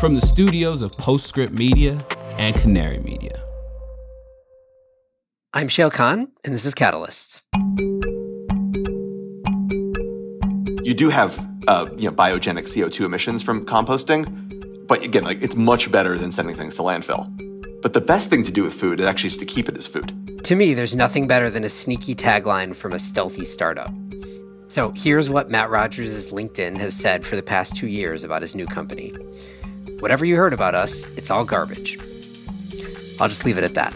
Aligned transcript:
from 0.00 0.14
the 0.14 0.20
studios 0.20 0.82
of 0.82 0.92
Postscript 0.92 1.54
Media 1.54 1.98
and 2.36 2.54
Canary 2.54 2.98
Media. 2.98 3.42
I'm 5.54 5.68
Shayle 5.68 5.90
Kann, 5.90 6.32
and 6.44 6.54
this 6.54 6.66
is 6.66 6.74
Catalyst. 6.74 7.40
You 10.84 10.92
do 10.92 11.08
have 11.08 11.38
uh, 11.66 11.88
you 11.96 12.10
know, 12.10 12.14
biogenic 12.14 12.68
CO2 12.68 13.06
emissions 13.06 13.42
from 13.42 13.64
composting, 13.64 14.86
but 14.86 15.02
again, 15.02 15.24
like 15.24 15.42
it's 15.42 15.56
much 15.56 15.90
better 15.90 16.18
than 16.18 16.30
sending 16.30 16.54
things 16.54 16.74
to 16.74 16.82
landfill. 16.82 17.32
But 17.80 17.94
the 17.94 18.02
best 18.02 18.28
thing 18.28 18.42
to 18.44 18.52
do 18.52 18.64
with 18.64 18.74
food 18.74 19.00
is 19.00 19.06
actually 19.06 19.30
just 19.30 19.40
to 19.40 19.46
keep 19.46 19.66
it 19.66 19.78
as 19.78 19.86
food. 19.86 20.12
To 20.44 20.54
me, 20.54 20.74
there's 20.74 20.94
nothing 20.94 21.26
better 21.26 21.48
than 21.48 21.64
a 21.64 21.70
sneaky 21.70 22.14
tagline 22.14 22.76
from 22.76 22.92
a 22.92 22.98
stealthy 22.98 23.46
startup. 23.46 23.92
So 24.68 24.92
here's 24.94 25.30
what 25.30 25.48
Matt 25.48 25.70
Rogers' 25.70 26.32
LinkedIn 26.32 26.76
has 26.76 26.94
said 26.94 27.24
for 27.24 27.36
the 27.36 27.42
past 27.42 27.76
two 27.76 27.86
years 27.86 28.24
about 28.24 28.42
his 28.42 28.54
new 28.54 28.66
company. 28.66 29.14
Whatever 30.00 30.24
you 30.24 30.36
heard 30.36 30.52
about 30.52 30.74
us, 30.74 31.04
it's 31.16 31.30
all 31.30 31.44
garbage. 31.44 31.98
I'll 33.18 33.28
just 33.28 33.44
leave 33.44 33.56
it 33.56 33.64
at 33.64 33.74
that. 33.74 33.94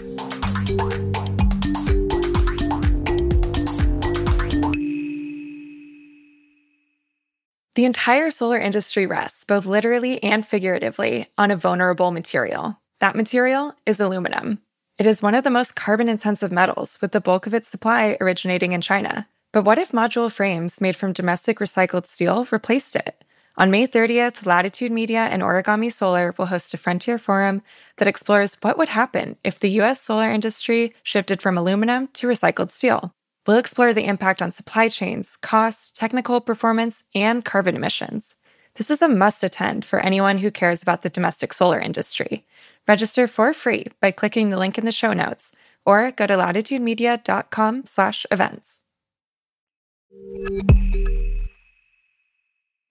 The 7.75 7.85
entire 7.85 8.31
solar 8.31 8.59
industry 8.59 9.07
rests, 9.07 9.45
both 9.45 9.67
literally 9.67 10.23
and 10.23 10.45
figuratively, 10.47 11.29
on 11.39 11.51
a 11.51 11.57
vulnerable 11.57 12.11
material. 12.11 12.79
That 12.99 13.15
material 13.15 13.75
is 13.87 14.01
aluminum. 14.01 14.61
It 14.99 15.07
is 15.07 15.23
one 15.23 15.35
of 15.35 15.45
the 15.45 15.51
most 15.51 15.77
carbon 15.77 16.09
intensive 16.09 16.51
metals, 16.51 16.99
with 17.01 17.13
the 17.13 17.21
bulk 17.21 17.47
of 17.47 17.55
its 17.55 17.69
supply 17.69 18.17
originating 18.21 18.73
in 18.73 18.81
China. 18.81 19.29
But 19.53 19.65
what 19.65 19.79
if 19.79 19.93
module 19.93 20.31
frames 20.31 20.81
made 20.81 20.97
from 20.97 21.13
domestic 21.13 21.59
recycled 21.59 22.07
steel 22.07 22.47
replaced 22.51 22.97
it? 22.97 23.25
On 23.57 23.71
May 23.71 23.87
30th, 23.87 24.47
Latitude 24.47 24.93
Media 24.93 25.29
and 25.31 25.43
Origami 25.43 25.93
Solar 25.93 26.35
will 26.39 26.47
host 26.47 26.73
a 26.73 26.79
Frontier 26.79 27.19
Forum 27.19 27.61
that 27.97 28.09
explores 28.09 28.57
what 28.63 28.79
would 28.79 28.89
happen 28.89 29.37
if 29.45 29.59
the 29.59 29.69
US 29.81 30.01
solar 30.01 30.31
industry 30.31 30.95
shifted 31.03 31.43
from 31.43 31.59
aluminum 31.59 32.07
to 32.15 32.27
recycled 32.27 32.71
steel. 32.71 33.13
We'll 33.47 33.59
explore 33.59 33.93
the 33.93 34.07
impact 34.07 34.41
on 34.41 34.53
supply 34.53 34.89
chains, 34.89 35.37
cost, 35.37 35.97
technical 35.97 36.41
performance, 36.41 37.05
and 37.15 37.45
carbon 37.45 37.75
emissions. 37.75 38.37
This 38.77 38.91
is 38.91 39.03
a 39.03 39.09
must 39.09 39.43
attend 39.43 39.85
for 39.85 39.99
anyone 40.01 40.39
who 40.39 40.51
cares 40.51 40.83
about 40.83 41.03
the 41.03 41.11
domestic 41.11 41.53
solar 41.53 41.81
industry. 41.81 42.47
Register 42.87 43.27
for 43.27 43.53
free 43.53 43.89
by 44.01 44.13
clicking 44.13 44.51
the 44.51 44.59
link 44.59 44.79
in 44.79 44.85
the 44.85 44.93
show 44.93 45.13
notes 45.13 45.53
or 45.85 46.13
go 46.13 46.27
to 46.27 46.35
latitudemedia.com/events. 46.35 48.83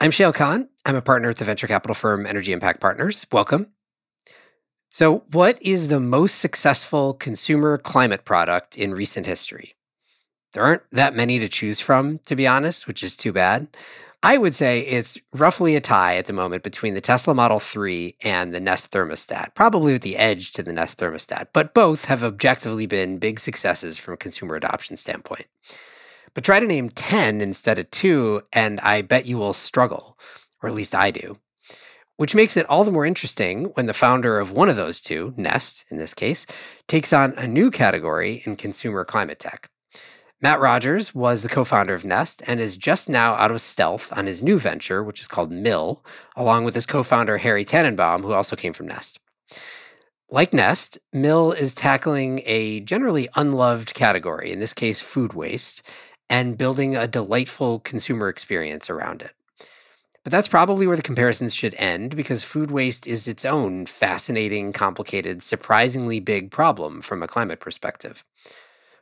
I'm 0.01 0.11
Shayle 0.11 0.33
Kann. 0.33 0.69
I'm 0.85 0.95
a 0.95 1.01
partner 1.01 1.29
at 1.29 1.35
the 1.35 1.43
venture 1.43 1.67
capital 1.67 1.93
firm 1.93 2.25
Energy 2.25 2.53
Impact 2.53 2.79
Partners. 2.79 3.27
Welcome. 3.33 3.73
So, 4.89 5.25
what 5.33 5.61
is 5.61 5.89
the 5.89 5.99
most 5.99 6.35
successful 6.35 7.13
consumer 7.13 7.77
climate 7.77 8.23
product 8.23 8.77
in 8.77 8.93
recent 8.93 9.25
history? 9.25 9.75
There 10.53 10.63
aren't 10.63 10.83
that 10.93 11.15
many 11.15 11.37
to 11.39 11.49
choose 11.49 11.81
from, 11.81 12.19
to 12.27 12.37
be 12.37 12.47
honest, 12.47 12.87
which 12.87 13.03
is 13.03 13.17
too 13.17 13.33
bad. 13.33 13.67
I 14.23 14.37
would 14.37 14.55
say 14.55 14.79
it's 14.79 15.17
roughly 15.33 15.75
a 15.75 15.81
tie 15.81 16.15
at 16.15 16.27
the 16.27 16.33
moment 16.33 16.63
between 16.63 16.93
the 16.93 17.01
Tesla 17.01 17.33
Model 17.33 17.59
3 17.59 18.15
and 18.23 18.55
the 18.55 18.61
Nest 18.61 18.91
thermostat, 18.91 19.53
probably 19.53 19.91
with 19.91 20.01
the 20.01 20.15
edge 20.15 20.53
to 20.53 20.63
the 20.63 20.71
Nest 20.71 20.97
thermostat, 20.97 21.47
but 21.51 21.73
both 21.73 22.05
have 22.05 22.23
objectively 22.23 22.85
been 22.85 23.19
big 23.19 23.37
successes 23.37 23.97
from 23.97 24.13
a 24.13 24.17
consumer 24.17 24.55
adoption 24.55 24.95
standpoint. 24.95 25.47
But 26.33 26.43
try 26.43 26.59
to 26.59 26.67
name 26.67 26.89
10 26.89 27.41
instead 27.41 27.79
of 27.79 27.89
two, 27.91 28.41
and 28.53 28.79
I 28.81 29.01
bet 29.01 29.25
you 29.25 29.37
will 29.37 29.53
struggle, 29.53 30.17
or 30.61 30.69
at 30.69 30.75
least 30.75 30.95
I 30.95 31.11
do. 31.11 31.37
Which 32.17 32.35
makes 32.35 32.57
it 32.57 32.65
all 32.67 32.83
the 32.83 32.91
more 32.91 33.05
interesting 33.05 33.65
when 33.75 33.85
the 33.85 33.93
founder 33.93 34.39
of 34.39 34.51
one 34.51 34.69
of 34.69 34.75
those 34.75 34.99
two, 34.99 35.33
Nest 35.37 35.85
in 35.89 35.97
this 35.97 36.13
case, 36.13 36.45
takes 36.87 37.13
on 37.13 37.33
a 37.37 37.47
new 37.47 37.71
category 37.71 38.41
in 38.45 38.57
consumer 38.57 39.05
climate 39.05 39.39
tech. 39.39 39.69
Matt 40.41 40.61
Rogers 40.61 41.13
was 41.13 41.41
the 41.43 41.49
co 41.49 41.65
founder 41.65 41.93
of 41.93 42.05
Nest 42.05 42.41
and 42.47 42.61
is 42.61 42.77
just 42.77 43.09
now 43.09 43.33
out 43.33 43.51
of 43.51 43.59
stealth 43.59 44.11
on 44.15 44.25
his 44.25 44.41
new 44.41 44.57
venture, 44.57 45.03
which 45.03 45.19
is 45.19 45.27
called 45.27 45.51
Mill, 45.51 46.03
along 46.35 46.63
with 46.63 46.75
his 46.75 46.85
co 46.85 47.03
founder, 47.03 47.39
Harry 47.39 47.65
Tannenbaum, 47.65 48.21
who 48.21 48.31
also 48.31 48.55
came 48.55 48.71
from 48.71 48.87
Nest. 48.87 49.19
Like 50.31 50.53
Nest, 50.53 50.97
Mill 51.11 51.51
is 51.51 51.73
tackling 51.73 52.41
a 52.45 52.79
generally 52.81 53.27
unloved 53.35 53.93
category, 53.95 54.51
in 54.51 54.59
this 54.59 54.73
case, 54.73 55.01
food 55.01 55.33
waste, 55.33 55.81
and 56.29 56.57
building 56.57 56.95
a 56.95 57.07
delightful 57.07 57.79
consumer 57.79 58.29
experience 58.29 58.89
around 58.89 59.21
it. 59.21 59.33
But 60.23 60.31
that's 60.31 60.47
probably 60.47 60.85
where 60.85 60.97
the 60.97 61.01
comparisons 61.01 61.53
should 61.53 61.73
end 61.75 62.15
because 62.15 62.43
food 62.43 62.71
waste 62.71 63.07
is 63.07 63.27
its 63.27 63.45
own 63.45 63.85
fascinating, 63.85 64.73
complicated, 64.73 65.41
surprisingly 65.41 66.19
big 66.19 66.51
problem 66.51 67.01
from 67.01 67.23
a 67.23 67.27
climate 67.27 67.59
perspective. 67.59 68.25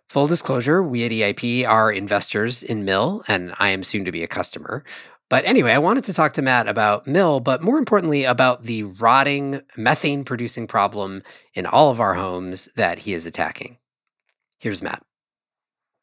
Full 0.10 0.28
disclosure, 0.28 0.82
we 0.82 1.04
at 1.04 1.12
EIP 1.12 1.68
are 1.68 1.92
investors 1.92 2.64
in 2.64 2.86
Mill, 2.86 3.24
and 3.28 3.54
I 3.60 3.70
am 3.70 3.84
soon 3.84 4.06
to 4.06 4.12
be 4.12 4.24
a 4.24 4.28
customer. 4.28 4.86
But 5.30 5.44
anyway, 5.44 5.74
I 5.74 5.80
wanted 5.80 6.06
to 6.06 6.14
talk 6.14 6.34
to 6.34 6.42
Matt 6.42 6.70
about 6.70 7.08
Mill, 7.08 7.42
but 7.42 7.62
more 7.62 7.78
importantly, 7.78 8.24
about 8.24 8.64
the 8.64 8.84
rotting 8.84 9.62
methane 9.76 10.24
producing 10.24 10.66
problem 10.66 11.24
in 11.54 11.66
all 11.66 11.92
of 11.92 12.00
our 12.00 12.14
homes 12.14 12.70
that 12.76 13.00
he 13.00 13.14
is 13.14 13.26
attacking. 13.26 13.78
Here's 14.60 14.82
Matt. 14.82 15.04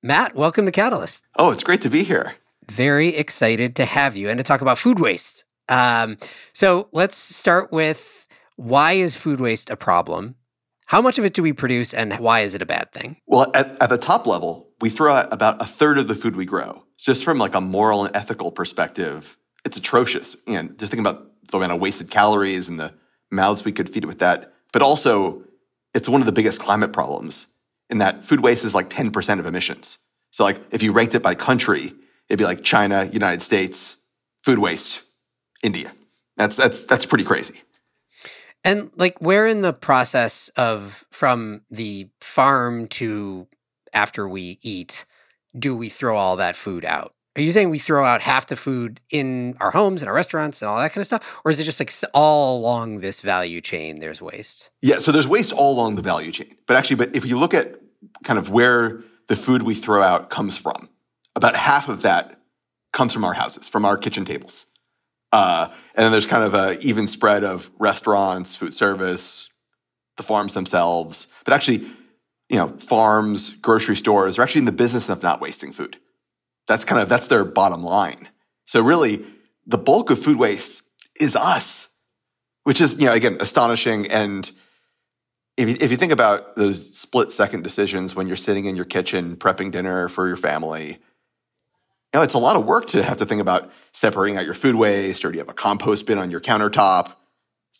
Matt, 0.06 0.34
welcome 0.34 0.66
to 0.66 0.70
Catalyst. 0.70 1.24
Oh, 1.38 1.50
it's 1.50 1.62
great 1.62 1.80
to 1.80 1.88
be 1.88 2.04
here. 2.04 2.34
Very 2.70 3.16
excited 3.16 3.74
to 3.76 3.86
have 3.86 4.16
you 4.16 4.28
and 4.28 4.36
to 4.36 4.44
talk 4.44 4.60
about 4.60 4.76
food 4.76 5.00
waste. 5.00 5.46
Um, 5.70 6.18
so 6.52 6.90
let's 6.92 7.16
start 7.16 7.72
with 7.72 8.28
why 8.56 8.92
is 8.92 9.16
food 9.16 9.40
waste 9.40 9.70
a 9.70 9.78
problem? 9.78 10.34
How 10.84 11.00
much 11.00 11.18
of 11.18 11.24
it 11.24 11.32
do 11.32 11.42
we 11.42 11.54
produce 11.54 11.94
and 11.94 12.12
why 12.18 12.40
is 12.40 12.54
it 12.54 12.60
a 12.60 12.66
bad 12.66 12.92
thing? 12.92 13.16
Well, 13.26 13.50
at, 13.54 13.80
at 13.80 13.88
the 13.88 13.96
top 13.96 14.26
level, 14.26 14.68
we 14.82 14.90
throw 14.90 15.14
out 15.14 15.32
about 15.32 15.62
a 15.62 15.64
third 15.64 15.96
of 15.96 16.06
the 16.06 16.14
food 16.14 16.36
we 16.36 16.44
grow. 16.44 16.84
Just 16.98 17.24
from 17.24 17.38
like 17.38 17.54
a 17.54 17.62
moral 17.62 18.04
and 18.04 18.14
ethical 18.14 18.52
perspective, 18.52 19.38
it's 19.64 19.78
atrocious. 19.78 20.36
And 20.46 20.78
just 20.78 20.92
think 20.92 21.00
about 21.00 21.30
the 21.50 21.56
amount 21.56 21.72
of 21.72 21.80
wasted 21.80 22.10
calories 22.10 22.68
and 22.68 22.78
the 22.78 22.92
mouths 23.30 23.64
we 23.64 23.72
could 23.72 23.88
feed 23.88 24.04
it 24.04 24.06
with 24.06 24.18
that. 24.18 24.52
But 24.70 24.82
also, 24.82 25.44
it's 25.94 26.10
one 26.10 26.20
of 26.20 26.26
the 26.26 26.32
biggest 26.32 26.60
climate 26.60 26.92
problems 26.92 27.46
in 27.90 27.98
that 27.98 28.24
food 28.24 28.40
waste 28.40 28.64
is 28.64 28.74
like 28.74 28.90
10% 28.90 29.38
of 29.38 29.46
emissions. 29.46 29.98
So 30.30 30.44
like 30.44 30.60
if 30.70 30.82
you 30.82 30.92
ranked 30.92 31.14
it 31.14 31.22
by 31.22 31.34
country, 31.34 31.92
it'd 32.28 32.38
be 32.38 32.44
like 32.44 32.62
China, 32.62 33.04
United 33.12 33.42
States, 33.42 33.96
food 34.42 34.58
waste, 34.58 35.02
India. 35.62 35.92
That's 36.36 36.56
that's 36.56 36.86
that's 36.86 37.06
pretty 37.06 37.24
crazy. 37.24 37.62
And 38.64 38.90
like 38.96 39.20
where 39.20 39.46
in 39.46 39.60
the 39.62 39.72
process 39.72 40.48
of 40.56 41.04
from 41.10 41.62
the 41.70 42.08
farm 42.20 42.88
to 42.88 43.46
after 43.92 44.28
we 44.28 44.58
eat 44.62 45.06
do 45.56 45.76
we 45.76 45.88
throw 45.88 46.16
all 46.16 46.36
that 46.36 46.56
food 46.56 46.84
out? 46.84 47.13
Are 47.36 47.42
you 47.42 47.50
saying 47.50 47.70
we 47.70 47.78
throw 47.78 48.04
out 48.04 48.22
half 48.22 48.46
the 48.46 48.54
food 48.56 49.00
in 49.10 49.56
our 49.58 49.72
homes 49.72 50.02
and 50.02 50.08
our 50.08 50.14
restaurants 50.14 50.62
and 50.62 50.68
all 50.68 50.78
that 50.78 50.92
kind 50.92 51.02
of 51.02 51.06
stuff? 51.06 51.40
Or 51.44 51.50
is 51.50 51.58
it 51.58 51.64
just 51.64 51.80
like 51.80 51.92
all 52.12 52.58
along 52.58 53.00
this 53.00 53.20
value 53.20 53.60
chain 53.60 53.98
there's 53.98 54.22
waste? 54.22 54.70
Yeah, 54.82 55.00
so 55.00 55.10
there's 55.10 55.26
waste 55.26 55.52
all 55.52 55.72
along 55.72 55.96
the 55.96 56.02
value 56.02 56.30
chain. 56.30 56.54
But 56.66 56.76
actually, 56.76 56.96
but 56.96 57.14
if 57.14 57.26
you 57.26 57.38
look 57.38 57.52
at 57.52 57.80
kind 58.22 58.38
of 58.38 58.50
where 58.50 59.02
the 59.26 59.34
food 59.34 59.62
we 59.62 59.74
throw 59.74 60.02
out 60.02 60.30
comes 60.30 60.56
from, 60.56 60.88
about 61.34 61.56
half 61.56 61.88
of 61.88 62.02
that 62.02 62.40
comes 62.92 63.12
from 63.12 63.24
our 63.24 63.34
houses, 63.34 63.68
from 63.68 63.84
our 63.84 63.98
kitchen 63.98 64.24
tables. 64.24 64.66
Uh, 65.32 65.68
and 65.96 66.04
then 66.04 66.12
there's 66.12 66.26
kind 66.26 66.44
of 66.44 66.54
an 66.54 66.78
even 66.80 67.08
spread 67.08 67.42
of 67.42 67.68
restaurants, 67.80 68.54
food 68.54 68.72
service, 68.72 69.50
the 70.16 70.22
farms 70.22 70.54
themselves. 70.54 71.26
But 71.44 71.54
actually, 71.54 71.88
you 72.48 72.56
know, 72.56 72.68
farms, 72.68 73.50
grocery 73.56 73.96
stores 73.96 74.38
are 74.38 74.42
actually 74.42 74.60
in 74.60 74.66
the 74.66 74.72
business 74.72 75.08
of 75.08 75.24
not 75.24 75.40
wasting 75.40 75.72
food. 75.72 75.96
That's 76.66 76.84
kind 76.84 77.00
of 77.00 77.08
that's 77.08 77.26
their 77.26 77.44
bottom 77.44 77.82
line. 77.82 78.28
So 78.66 78.80
really, 78.80 79.24
the 79.66 79.78
bulk 79.78 80.10
of 80.10 80.18
food 80.18 80.38
waste 80.38 80.82
is 81.20 81.36
us, 81.36 81.88
which 82.64 82.80
is 82.80 82.98
you 82.98 83.06
know 83.06 83.12
again 83.12 83.38
astonishing. 83.40 84.10
And 84.10 84.50
if 85.56 85.68
you, 85.68 85.76
if 85.80 85.90
you 85.90 85.96
think 85.96 86.12
about 86.12 86.56
those 86.56 86.96
split 86.96 87.32
second 87.32 87.62
decisions 87.62 88.14
when 88.14 88.26
you're 88.26 88.36
sitting 88.36 88.64
in 88.64 88.76
your 88.76 88.84
kitchen 88.84 89.36
prepping 89.36 89.70
dinner 89.70 90.08
for 90.08 90.26
your 90.26 90.36
family, 90.36 90.88
you 90.88 90.98
know 92.14 92.22
it's 92.22 92.34
a 92.34 92.38
lot 92.38 92.56
of 92.56 92.64
work 92.64 92.86
to 92.88 93.02
have 93.02 93.18
to 93.18 93.26
think 93.26 93.40
about 93.40 93.70
separating 93.92 94.36
out 94.36 94.44
your 94.44 94.54
food 94.54 94.74
waste, 94.74 95.24
or 95.24 95.30
do 95.30 95.36
you 95.36 95.40
have 95.40 95.48
a 95.48 95.54
compost 95.54 96.06
bin 96.06 96.18
on 96.18 96.30
your 96.30 96.40
countertop? 96.40 97.12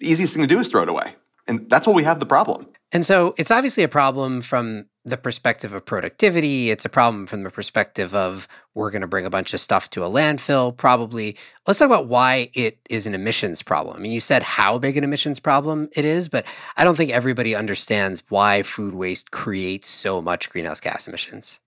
The 0.00 0.11
easiest 0.11 0.35
thing 0.35 0.43
to 0.43 0.49
do 0.49 0.61
is 0.61 0.70
throw 0.70 0.82
it 0.82 0.88
away, 0.88 1.17
and 1.47 1.70
that's 1.70 1.87
why 1.87 1.93
we 1.94 2.05
have 2.05 2.20
the 2.20 2.26
problem. 2.26 2.67
And 2.93 3.05
so 3.05 3.35
it's 3.38 3.50
obviously 3.50 3.82
a 3.82 3.88
problem 3.88 4.41
from 4.41 4.87
the 5.05 5.17
perspective 5.17 5.73
of 5.73 5.85
productivity. 5.85 6.71
It's 6.71 6.85
a 6.85 6.89
problem 6.89 7.27
from 7.27 7.43
the 7.43 7.51
perspective 7.51 8.15
of 8.15 8.49
we're 8.75 8.91
going 8.91 9.03
to 9.03 9.06
bring 9.06 9.27
a 9.27 9.31
bunch 9.31 9.53
of 9.53 9.61
stuff 9.61 9.91
to 9.91 10.05
a 10.05 10.09
landfill, 10.09 10.75
probably. 10.77 11.37
Let's 11.67 11.79
talk 11.79 11.87
about 11.87 12.06
why 12.06 12.49
it 12.55 12.79
is 12.89 13.06
an 13.06 13.15
emissions 13.15 13.62
problem. 13.62 13.97
I 13.97 14.01
mean, 14.01 14.12
you 14.12 14.21
said 14.21 14.43
how 14.43 14.79
big 14.79 14.97
an 14.97 15.05
emissions 15.05 15.41
problem 15.41 15.91
it 15.95 16.06
is, 16.06 16.29
but 16.29 16.47
I 16.77 16.85
don't 16.85 16.97
think 16.97 17.11
everybody 17.11 17.55
understands 17.55 18.23
why 18.31 18.62
food 18.62 18.95
waste 18.95 19.31
creates 19.31 19.89
so 19.89 20.23
much 20.23 20.49
greenhouse 20.49 20.81
gas 20.81 21.06
emissions. 21.06 21.61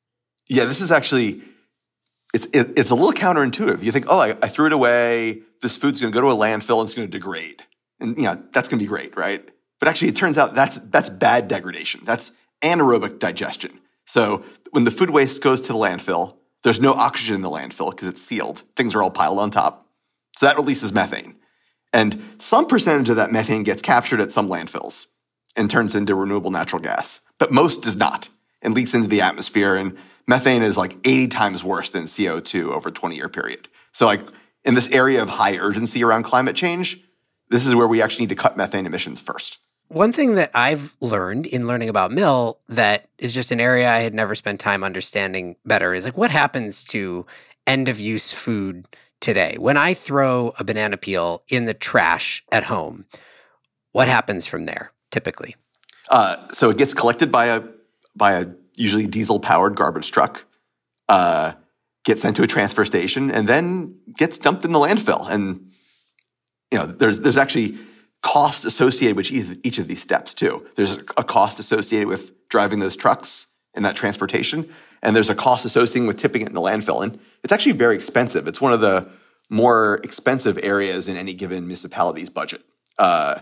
Yeah, 0.47 0.65
this 0.65 0.81
is 0.81 0.91
actually 0.91 1.41
it's 2.33 2.45
it, 2.53 2.73
it's 2.77 2.91
a 2.91 2.95
little 2.95 3.13
counterintuitive. 3.13 3.83
You 3.83 3.91
think, 3.91 4.05
oh, 4.09 4.19
I, 4.19 4.37
I 4.41 4.47
threw 4.47 4.65
it 4.65 4.73
away. 4.73 5.41
This 5.61 5.77
food's 5.77 6.01
going 6.01 6.11
to 6.11 6.15
go 6.15 6.21
to 6.21 6.31
a 6.31 6.35
landfill 6.35 6.79
and 6.79 6.87
it's 6.87 6.93
going 6.95 7.07
to 7.07 7.11
degrade. 7.11 7.63
And 7.99 8.17
you 8.17 8.23
know, 8.23 8.41
that's 8.51 8.67
going 8.67 8.79
to 8.79 8.83
be 8.83 8.87
great, 8.87 9.15
right? 9.15 9.47
But 9.79 9.89
actually, 9.89 10.09
it 10.09 10.15
turns 10.15 10.37
out 10.37 10.55
that's 10.55 10.77
that's 10.77 11.09
bad 11.09 11.47
degradation. 11.47 12.01
That's 12.03 12.31
anaerobic 12.61 13.19
digestion. 13.19 13.79
So 14.05 14.43
when 14.71 14.83
the 14.83 14.91
food 14.91 15.09
waste 15.09 15.41
goes 15.41 15.61
to 15.61 15.67
the 15.67 15.73
landfill, 15.75 16.37
there's 16.63 16.81
no 16.81 16.93
oxygen 16.93 17.35
in 17.35 17.41
the 17.41 17.49
landfill 17.49 17.91
because 17.91 18.07
it's 18.07 18.21
sealed. 18.21 18.63
Things 18.75 18.95
are 18.95 19.03
all 19.03 19.11
piled 19.11 19.39
on 19.39 19.51
top. 19.51 19.87
So 20.37 20.45
that 20.45 20.57
releases 20.57 20.93
methane. 20.93 21.35
And 21.93 22.21
some 22.37 22.67
percentage 22.67 23.09
of 23.09 23.15
that 23.15 23.31
methane 23.31 23.63
gets 23.63 23.81
captured 23.81 24.19
at 24.21 24.31
some 24.31 24.49
landfills 24.49 25.07
and 25.55 25.69
turns 25.69 25.95
into 25.95 26.15
renewable 26.15 26.51
natural 26.51 26.81
gas, 26.81 27.21
but 27.39 27.51
most 27.51 27.83
does 27.83 27.95
not 27.95 28.29
and 28.61 28.73
leaks 28.73 28.93
into 28.93 29.07
the 29.07 29.21
atmosphere. 29.21 29.75
And 29.75 29.97
methane 30.27 30.61
is 30.61 30.77
like 30.77 30.95
80 31.03 31.27
times 31.27 31.63
worse 31.63 31.89
than 31.89 32.03
CO2 32.03 32.71
over 32.71 32.89
a 32.89 32.91
20 32.91 33.15
year 33.15 33.29
period. 33.29 33.67
So, 33.93 34.05
like 34.05 34.21
in 34.63 34.73
this 34.73 34.89
area 34.91 35.21
of 35.21 35.29
high 35.29 35.57
urgency 35.57 36.03
around 36.03 36.23
climate 36.23 36.55
change, 36.55 37.01
this 37.49 37.65
is 37.65 37.73
where 37.73 37.87
we 37.87 38.01
actually 38.01 38.23
need 38.23 38.35
to 38.35 38.35
cut 38.35 38.57
methane 38.57 38.85
emissions 38.85 39.21
first. 39.21 39.57
One 39.89 40.11
thing 40.11 40.35
that 40.35 40.51
I've 40.53 40.95
learned 40.99 41.45
in 41.45 41.67
learning 41.67 41.89
about 41.89 42.11
mill 42.11 42.59
that 42.67 43.07
is 43.17 43.33
just 43.33 43.51
an 43.51 43.61
area 43.61 43.89
I 43.89 43.99
had 43.99 44.13
never 44.13 44.35
spent 44.35 44.59
time 44.59 44.83
understanding 44.83 45.55
better 45.65 45.93
is 45.93 46.03
like 46.03 46.17
what 46.17 46.31
happens 46.31 46.83
to 46.85 47.25
end 47.65 47.87
of 47.87 47.99
use 47.99 48.33
food 48.33 48.85
today. 49.21 49.55
When 49.57 49.77
I 49.77 49.93
throw 49.93 50.53
a 50.59 50.63
banana 50.63 50.97
peel 50.97 51.43
in 51.47 51.65
the 51.65 51.73
trash 51.73 52.43
at 52.51 52.65
home, 52.65 53.05
what 53.93 54.07
happens 54.07 54.45
from 54.45 54.65
there 54.65 54.91
typically? 55.09 55.55
Uh, 56.09 56.47
so 56.51 56.69
it 56.69 56.77
gets 56.77 56.93
collected 56.93 57.31
by 57.31 57.45
a 57.47 57.63
by 58.15 58.33
a 58.33 58.47
usually 58.75 59.07
diesel 59.07 59.39
powered 59.39 59.75
garbage 59.75 60.11
truck, 60.11 60.45
uh, 61.09 61.53
gets 62.03 62.21
sent 62.21 62.35
to 62.35 62.43
a 62.43 62.47
transfer 62.47 62.85
station, 62.85 63.31
and 63.31 63.47
then 63.47 63.97
gets 64.17 64.39
dumped 64.39 64.65
in 64.65 64.71
the 64.71 64.79
landfill. 64.79 65.29
And 65.29 65.71
you 66.71 66.77
know, 66.77 66.85
there's 66.85 67.19
there's 67.19 67.37
actually 67.37 67.77
costs 68.27 68.65
associated 68.65 69.15
with 69.15 69.31
each 69.31 69.79
of 69.79 69.87
these 69.87 70.01
steps 70.01 70.33
too. 70.33 70.67
There's 70.75 70.97
a 71.15 71.23
cost 71.23 71.59
associated 71.59 72.09
with 72.09 72.49
driving 72.49 72.79
those 72.79 72.97
trucks 72.97 73.47
and 73.73 73.85
that 73.85 73.95
transportation, 73.95 74.69
and 75.01 75.15
there's 75.15 75.29
a 75.29 75.35
cost 75.35 75.63
associated 75.63 76.07
with 76.07 76.17
tipping 76.17 76.41
it 76.41 76.49
in 76.49 76.53
the 76.53 76.59
landfill. 76.61 77.01
And 77.03 77.19
it's 77.41 77.53
actually 77.53 77.71
very 77.71 77.95
expensive. 77.95 78.45
It's 78.45 78.59
one 78.59 78.73
of 78.73 78.81
the 78.81 79.09
more 79.49 80.01
expensive 80.03 80.59
areas 80.61 81.07
in 81.07 81.15
any 81.15 81.33
given 81.33 81.67
municipality's 81.67 82.29
budget. 82.29 82.63
Uh, 82.97 83.39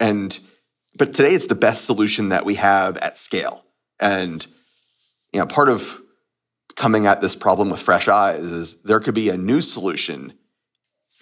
and 0.00 0.38
but 0.98 1.12
today 1.12 1.34
it's 1.34 1.48
the 1.48 1.54
best 1.54 1.84
solution 1.84 2.30
that 2.30 2.46
we 2.46 2.54
have 2.54 2.96
at 2.98 3.18
scale. 3.18 3.62
And 4.00 4.46
you 5.34 5.40
know, 5.40 5.46
part 5.46 5.68
of 5.68 6.00
coming 6.76 7.06
at 7.06 7.20
this 7.20 7.36
problem 7.36 7.68
with 7.68 7.80
fresh 7.80 8.08
eyes 8.08 8.44
is 8.44 8.82
there 8.84 9.00
could 9.00 9.14
be 9.14 9.28
a 9.28 9.36
new 9.36 9.60
solution, 9.60 10.32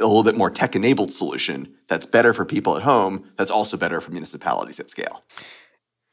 a 0.01 0.07
little 0.07 0.23
bit 0.23 0.37
more 0.37 0.51
tech 0.51 0.75
enabled 0.75 1.13
solution 1.13 1.73
that's 1.89 2.07
better 2.07 2.33
for 2.33 2.45
people 2.45 2.77
at 2.77 2.83
home, 2.83 3.31
that's 3.37 3.51
also 3.51 3.77
better 3.77 4.01
for 4.01 4.11
municipalities 4.11 4.81
at 4.81 4.91
scale. 4.91 5.23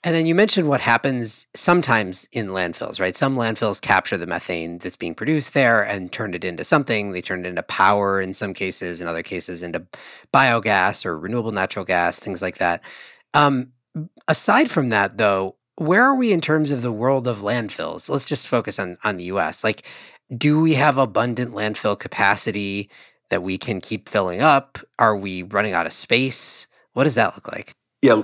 And 0.04 0.16
then 0.16 0.26
you 0.26 0.36
mentioned 0.36 0.70
what 0.70 0.80
happens 0.80 1.48
sometimes 1.56 2.28
in 2.32 2.48
landfills, 2.48 3.00
right? 3.00 3.18
Some 3.18 3.36
landfills 3.36 3.82
capture 3.82 4.16
the 4.16 4.28
methane 4.28 4.78
that's 4.78 4.96
being 4.96 5.16
produced 5.16 5.54
there 5.54 5.82
and 5.84 6.12
turn 6.12 6.34
it 6.34 6.44
into 6.44 6.64
something. 6.64 7.12
They 7.12 7.22
turn 7.22 7.46
it 7.46 7.50
into 7.50 7.64
power 7.64 8.22
in 8.22 8.34
some 8.34 8.54
cases, 8.54 9.02
in 9.02 9.08
other 9.08 9.24
cases, 9.24 9.64
into 9.64 9.86
biogas 10.34 11.06
or 11.06 11.18
renewable 11.18 11.52
natural 11.52 11.84
gas, 11.84 12.20
things 12.20 12.42
like 12.42 12.60
that. 12.60 12.84
Um, 13.34 13.74
aside 14.28 14.70
from 14.70 14.90
that, 14.90 15.18
though, 15.18 15.56
where 15.78 16.04
are 16.04 16.16
we 16.16 16.32
in 16.32 16.42
terms 16.42 16.72
of 16.72 16.84
the 16.84 16.92
world 16.92 17.28
of 17.28 17.40
landfills? 17.40 18.08
Let's 18.08 18.30
just 18.30 18.48
focus 18.48 18.80
on 18.80 18.98
on 19.04 19.18
the 19.18 19.26
US. 19.26 19.64
Like, 19.64 19.84
do 20.36 20.60
we 20.60 20.76
have 20.76 20.98
abundant 20.98 21.54
landfill 21.54 21.98
capacity 21.98 22.90
that 23.30 23.44
we 23.44 23.58
can 23.58 23.82
keep 23.82 24.10
filling 24.10 24.42
up? 24.42 24.80
Are 25.00 25.16
we 25.16 25.44
running 25.44 25.74
out 25.74 25.86
of 25.86 25.94
space? 25.94 26.68
What 26.94 27.04
does 27.04 27.16
that 27.16 27.36
look 27.36 27.48
like? 27.48 27.74
Yeah, 28.02 28.22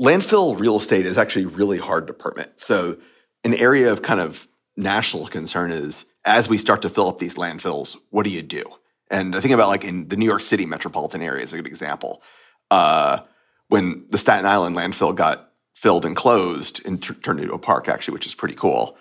landfill 0.00 0.58
real 0.58 0.76
estate 0.76 1.06
is 1.06 1.18
actually 1.18 1.46
really 1.46 1.78
hard 1.78 2.06
to 2.06 2.12
permit. 2.12 2.54
So, 2.56 2.96
an 3.44 3.54
area 3.54 3.92
of 3.92 4.02
kind 4.02 4.20
of 4.20 4.48
national 4.76 5.26
concern 5.26 5.70
is 5.70 6.04
as 6.24 6.48
we 6.48 6.58
start 6.58 6.82
to 6.82 6.88
fill 6.88 7.08
up 7.08 7.18
these 7.18 7.34
landfills, 7.34 7.96
what 8.10 8.24
do 8.24 8.30
you 8.30 8.42
do? 8.42 8.64
And 9.10 9.34
I 9.34 9.40
think 9.40 9.54
about 9.54 9.68
like 9.68 9.84
in 9.84 10.08
the 10.08 10.16
New 10.16 10.26
York 10.26 10.42
City 10.42 10.66
metropolitan 10.66 11.22
area 11.22 11.42
is 11.42 11.52
a 11.52 11.56
good 11.56 11.66
example. 11.66 12.22
Uh, 12.70 13.20
when 13.68 14.04
the 14.10 14.18
Staten 14.18 14.46
Island 14.46 14.76
landfill 14.76 15.14
got 15.14 15.52
filled 15.74 16.04
and 16.04 16.14
closed 16.14 16.84
and 16.86 17.02
t- 17.02 17.14
turned 17.14 17.40
into 17.40 17.54
a 17.54 17.58
park, 17.58 17.88
actually, 17.88 18.14
which 18.14 18.26
is 18.26 18.34
pretty 18.34 18.54
cool, 18.54 18.96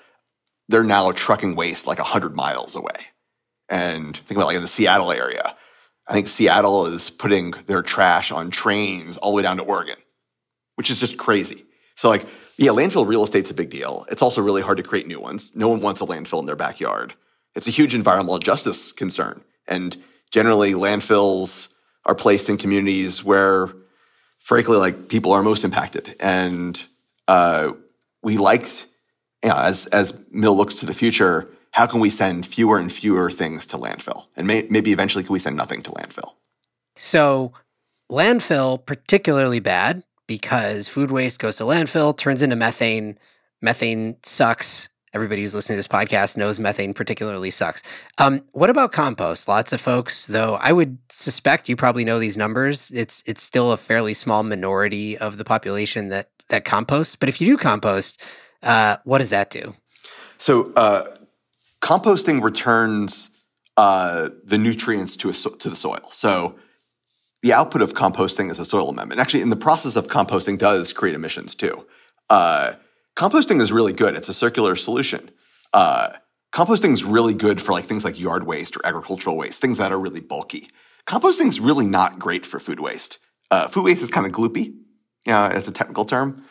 they're 0.69 0.83
now 0.83 1.11
trucking 1.11 1.55
waste 1.55 1.87
like 1.87 1.97
100 1.97 2.35
miles 2.35 2.75
away. 2.75 3.07
And 3.69 4.17
think 4.17 4.37
about 4.37 4.47
like 4.47 4.55
in 4.55 4.61
the 4.61 4.67
Seattle 4.67 5.11
area. 5.11 5.55
I 6.07 6.13
think 6.13 6.27
Seattle 6.27 6.87
is 6.87 7.09
putting 7.09 7.53
their 7.67 7.83
trash 7.83 8.31
on 8.31 8.49
trains 8.49 9.17
all 9.17 9.31
the 9.31 9.37
way 9.37 9.43
down 9.43 9.57
to 9.57 9.63
Oregon 9.63 9.97
which 10.79 10.89
is 10.89 10.97
just 10.97 11.17
crazy. 11.17 11.65
So 11.97 12.07
like, 12.07 12.25
yeah, 12.55 12.71
landfill 12.71 13.05
real 13.05 13.25
estate's 13.25 13.51
a 13.51 13.53
big 13.53 13.69
deal. 13.69 14.05
It's 14.09 14.21
also 14.21 14.41
really 14.41 14.61
hard 14.61 14.77
to 14.77 14.83
create 14.83 15.07
new 15.07 15.19
ones. 15.19 15.53
No 15.53 15.67
one 15.67 15.81
wants 15.81 15.99
a 15.99 16.05
landfill 16.05 16.39
in 16.39 16.45
their 16.45 16.55
backyard. 16.55 17.13
It's 17.53 17.67
a 17.67 17.69
huge 17.69 17.93
environmental 17.93 18.39
justice 18.39 18.93
concern. 18.93 19.41
And 19.67 20.01
generally 20.31 20.71
landfills 20.71 21.67
are 22.05 22.15
placed 22.15 22.47
in 22.47 22.55
communities 22.55 23.25
where 23.25 23.67
frankly 24.39 24.77
like 24.77 25.09
people 25.09 25.33
are 25.33 25.43
most 25.43 25.65
impacted. 25.65 26.15
And 26.21 26.81
uh, 27.27 27.73
we 28.23 28.37
liked, 28.37 28.85
you 29.43 29.49
know, 29.49 29.57
as 29.57 29.85
as 29.87 30.17
Mill 30.31 30.55
looks 30.55 30.75
to 30.75 30.85
the 30.85 30.93
future, 30.93 31.49
how 31.71 31.85
can 31.85 31.99
we 31.99 32.09
send 32.09 32.45
fewer 32.45 32.77
and 32.77 32.91
fewer 32.91 33.29
things 33.31 33.65
to 33.67 33.77
landfill? 33.77 34.25
And 34.35 34.47
may, 34.47 34.67
maybe 34.69 34.91
eventually 34.91 35.23
can 35.23 35.33
we 35.33 35.39
send 35.39 35.55
nothing 35.55 35.81
to 35.83 35.91
landfill? 35.91 36.33
So 36.95 37.53
landfill 38.11 38.85
particularly 38.85 39.59
bad 39.59 40.03
because 40.27 40.87
food 40.87 41.11
waste 41.11 41.39
goes 41.39 41.57
to 41.57 41.63
landfill, 41.63 42.15
turns 42.17 42.41
into 42.41 42.55
methane. 42.55 43.17
Methane 43.61 44.17
sucks. 44.23 44.89
Everybody 45.11 45.41
who's 45.41 45.55
listening 45.55 45.75
to 45.75 45.79
this 45.79 45.87
podcast 45.87 46.37
knows 46.37 46.59
methane 46.59 46.93
particularly 46.93 47.49
sucks. 47.49 47.81
Um, 48.19 48.43
what 48.51 48.69
about 48.69 48.91
compost? 48.91 49.47
Lots 49.47 49.73
of 49.73 49.81
folks, 49.81 50.27
though, 50.27 50.55
I 50.61 50.71
would 50.71 50.99
suspect 51.09 51.67
you 51.67 51.75
probably 51.75 52.05
know 52.05 52.19
these 52.19 52.37
numbers. 52.37 52.91
It's 52.91 53.23
it's 53.25 53.41
still 53.41 53.71
a 53.71 53.77
fairly 53.77 54.13
small 54.13 54.43
minority 54.43 55.17
of 55.17 55.37
the 55.37 55.43
population 55.43 56.09
that 56.09 56.29
that 56.49 56.63
composts. 56.63 57.15
But 57.15 57.27
if 57.27 57.41
you 57.41 57.47
do 57.47 57.57
compost, 57.57 58.23
uh, 58.61 58.97
what 59.03 59.17
does 59.17 59.29
that 59.29 59.49
do? 59.49 59.73
So 60.37 60.71
uh, 60.75 61.07
composting 61.81 62.41
returns 62.43 63.29
uh, 63.77 64.29
the 64.43 64.57
nutrients 64.57 65.15
to 65.17 65.29
a, 65.29 65.33
to 65.33 65.69
the 65.69 65.75
soil. 65.75 66.09
So 66.11 66.55
the 67.41 67.53
output 67.53 67.81
of 67.81 67.93
composting 67.93 68.51
is 68.51 68.59
a 68.59 68.65
soil 68.65 68.89
amendment. 68.89 69.21
Actually, 69.21 69.41
in 69.41 69.49
the 69.49 69.55
process 69.55 69.95
of 69.95 70.07
composting 70.07 70.57
does 70.57 70.91
create 70.91 71.15
emissions 71.15 71.55
too. 71.55 71.85
Uh, 72.29 72.73
composting 73.15 73.61
is 73.61 73.71
really 73.71 73.93
good. 73.93 74.15
It's 74.15 74.29
a 74.29 74.33
circular 74.33 74.75
solution. 74.75 75.31
Uh, 75.73 76.09
composting 76.51 76.91
is 76.91 77.05
really 77.05 77.33
good 77.33 77.61
for 77.61 77.71
like 77.71 77.85
things 77.85 78.03
like 78.03 78.19
yard 78.19 78.45
waste 78.45 78.75
or 78.75 78.85
agricultural 78.85 79.37
waste, 79.37 79.61
things 79.61 79.77
that 79.77 79.91
are 79.91 79.99
really 79.99 80.19
bulky. 80.19 80.67
Composting 81.07 81.47
is 81.47 81.59
really 81.59 81.87
not 81.87 82.19
great 82.19 82.45
for 82.45 82.59
food 82.59 82.79
waste. 82.79 83.19
Uh, 83.49 83.67
food 83.67 83.85
waste 83.85 84.01
is 84.01 84.09
kind 84.09 84.27
of 84.27 84.33
gloopy. 84.33 84.75
Yeah, 85.25 85.49
it's 85.49 85.67
a 85.67 85.71
technical 85.71 86.05
term. 86.05 86.43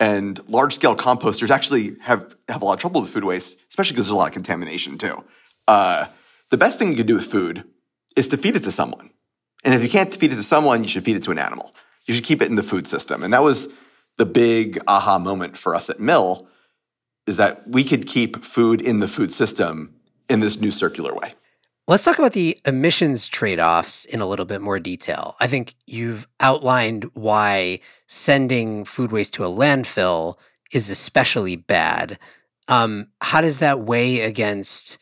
And 0.00 0.40
large 0.48 0.74
scale 0.74 0.96
composters 0.96 1.50
actually 1.50 1.96
have, 2.00 2.34
have 2.48 2.62
a 2.62 2.64
lot 2.64 2.72
of 2.72 2.80
trouble 2.80 3.02
with 3.02 3.10
food 3.10 3.24
waste, 3.24 3.58
especially 3.68 3.92
because 3.92 4.06
there's 4.06 4.14
a 4.14 4.16
lot 4.16 4.28
of 4.28 4.32
contamination 4.32 4.96
too. 4.96 5.22
Uh, 5.68 6.06
the 6.48 6.56
best 6.56 6.78
thing 6.78 6.88
you 6.88 6.96
can 6.96 7.06
do 7.06 7.14
with 7.14 7.26
food 7.26 7.64
is 8.16 8.26
to 8.28 8.38
feed 8.38 8.56
it 8.56 8.64
to 8.64 8.72
someone. 8.72 9.10
And 9.62 9.74
if 9.74 9.82
you 9.82 9.90
can't 9.90 10.14
feed 10.14 10.32
it 10.32 10.36
to 10.36 10.42
someone, 10.42 10.82
you 10.82 10.88
should 10.88 11.04
feed 11.04 11.16
it 11.16 11.22
to 11.24 11.30
an 11.30 11.38
animal. 11.38 11.74
You 12.06 12.14
should 12.14 12.24
keep 12.24 12.40
it 12.40 12.48
in 12.48 12.56
the 12.56 12.62
food 12.62 12.86
system. 12.86 13.22
And 13.22 13.32
that 13.34 13.42
was 13.42 13.68
the 14.16 14.24
big 14.26 14.80
aha 14.86 15.18
moment 15.18 15.58
for 15.58 15.74
us 15.74 15.90
at 15.90 16.00
Mill 16.00 16.48
is 17.26 17.36
that 17.36 17.68
we 17.68 17.84
could 17.84 18.06
keep 18.06 18.42
food 18.42 18.80
in 18.80 19.00
the 19.00 19.08
food 19.08 19.30
system 19.30 19.94
in 20.28 20.40
this 20.40 20.60
new 20.60 20.70
circular 20.70 21.14
way. 21.14 21.34
Let's 21.90 22.04
talk 22.04 22.20
about 22.20 22.34
the 22.34 22.56
emissions 22.66 23.26
trade 23.26 23.58
offs 23.58 24.04
in 24.04 24.20
a 24.20 24.26
little 24.26 24.44
bit 24.44 24.60
more 24.60 24.78
detail. 24.78 25.34
I 25.40 25.48
think 25.48 25.74
you've 25.88 26.28
outlined 26.38 27.10
why 27.14 27.80
sending 28.06 28.84
food 28.84 29.10
waste 29.10 29.34
to 29.34 29.44
a 29.44 29.48
landfill 29.48 30.36
is 30.70 30.88
especially 30.88 31.56
bad. 31.56 32.16
Um, 32.68 33.08
how 33.20 33.40
does 33.40 33.58
that 33.58 33.80
weigh 33.80 34.20
against 34.20 34.98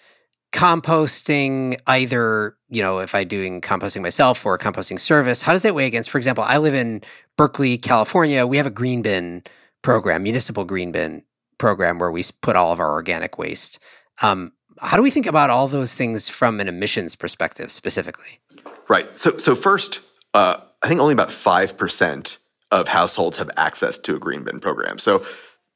composting 0.51 1.79
either 1.89 2.57
you 2.71 2.81
know 2.81 3.01
if 3.01 3.15
i'm 3.15 3.29
doing 3.29 3.61
composting 3.61 4.01
myself 4.01 4.47
or 4.47 4.55
a 4.55 4.59
composting 4.59 4.99
service 4.99 5.43
how 5.43 5.53
does 5.53 5.61
that 5.61 5.75
weigh 5.75 5.85
against 5.85 6.09
for 6.09 6.17
example 6.17 6.43
i 6.43 6.57
live 6.57 6.73
in 6.73 7.03
berkeley 7.37 7.77
california 7.77 8.47
we 8.47 8.57
have 8.57 8.65
a 8.65 8.71
green 8.71 9.03
bin 9.03 9.43
program 9.83 10.23
municipal 10.23 10.65
green 10.65 10.91
bin 10.91 11.23
program 11.59 11.99
where 11.99 12.11
we 12.11 12.25
put 12.41 12.57
all 12.57 12.73
of 12.73 12.81
our 12.81 12.93
organic 12.93 13.37
waste 13.37 13.79
um, 14.23 14.53
how 14.81 14.97
do 14.97 15.03
we 15.03 15.11
think 15.11 15.27
about 15.27 15.51
all 15.51 15.69
those 15.69 15.95
things 15.95 16.29
from 16.29 16.61
an 16.61 16.69
emissions 16.69 17.17
perspective 17.17 17.71
specifically 17.71 18.41
right 18.89 19.19
so 19.19 19.37
so 19.39 19.55
first 19.55 20.01
uh, 20.35 20.59
i 20.83 20.89
think 20.89 21.01
only 21.01 21.13
about 21.13 21.31
5% 21.31 22.37
of 22.71 22.89
households 22.89 23.39
have 23.39 23.51
access 23.57 23.99
to 23.99 24.17
a 24.17 24.19
green 24.19 24.45
bin 24.45 24.61
program 24.61 24.99
so 24.99 25.25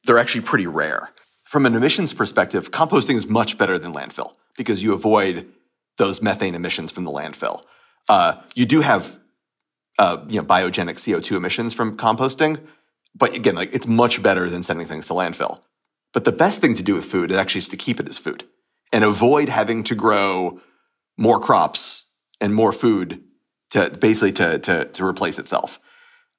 they're 0.05 0.19
actually 0.19 0.43
pretty 0.43 0.67
rare 0.67 1.11
from 1.45 1.67
an 1.67 1.75
emissions 1.75 2.15
perspective 2.15 2.71
composting 2.71 3.17
is 3.17 3.27
much 3.27 3.59
better 3.59 3.79
than 3.79 3.93
landfill 3.93 4.35
because 4.57 4.83
you 4.83 4.93
avoid 4.93 5.47
those 5.99 6.23
methane 6.23 6.55
emissions 6.55 6.91
from 6.91 7.05
the 7.05 7.11
landfill. 7.11 7.63
Uh, 8.09 8.35
you 8.55 8.67
do 8.67 8.81
have 8.81 9.21
uh, 9.99 10.25
you 10.29 10.41
know, 10.41 10.47
biogenic 10.47 10.95
CO2 10.95 11.37
emissions 11.37 11.75
from 11.75 11.97
composting. 11.97 12.61
But 13.15 13.35
again, 13.35 13.55
like 13.55 13.75
it's 13.75 13.87
much 13.87 14.23
better 14.23 14.49
than 14.49 14.63
sending 14.63 14.87
things 14.87 15.07
to 15.09 15.13
landfill. 15.13 15.61
But 16.13 16.25
the 16.25 16.33
best 16.33 16.61
thing 16.61 16.75
to 16.75 16.83
do 16.83 16.95
with 16.95 17.05
food 17.05 17.31
is 17.31 17.37
actually 17.37 17.61
is 17.61 17.69
to 17.69 17.77
keep 17.77 18.01
it 18.01 18.09
as 18.09 18.19
food 18.19 18.45
and 18.93 19.05
avoid 19.05 19.49
having 19.49 19.83
to 19.85 19.95
grow 19.95 20.61
more 21.17 21.41
crops 21.41 22.07
and 22.41 22.55
more 22.55 22.73
food 22.73 23.23
to 23.71 23.91
basically 23.91 24.33
to 24.33 24.59
to, 24.59 24.85
to 24.87 25.05
replace 25.05 25.39
itself. 25.39 25.81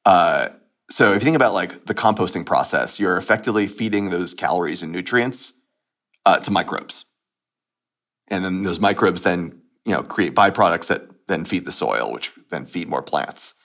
Uh, 0.06 0.50
so 0.92 1.14
if 1.14 1.22
you 1.22 1.26
think 1.26 1.36
about 1.36 1.54
like 1.54 1.86
the 1.86 1.96
composting 1.96 2.46
process, 2.46 3.00
you're 3.00 3.18
effectively 3.18 3.68
feeding 3.68 4.10
those 4.10 4.34
calories 4.34 4.84
and 4.84 4.92
nutrients 4.92 5.54
uh, 6.26 6.40
to 6.40 6.52
microbes, 6.52 7.06
and 8.28 8.46
then 8.46 8.64
those 8.64 8.80
microbes 8.80 9.24
then 9.24 9.62
you 9.86 9.94
know 9.94 10.04
create 10.04 10.36
byproducts 10.36 10.88
that 10.88 11.08
then 11.28 11.46
feed 11.46 11.66
the 11.66 11.72
soil, 11.72 12.12
which 12.12 12.32
then 12.52 12.66
feed 12.66 12.88
more 12.88 13.02
plants. 13.02 13.56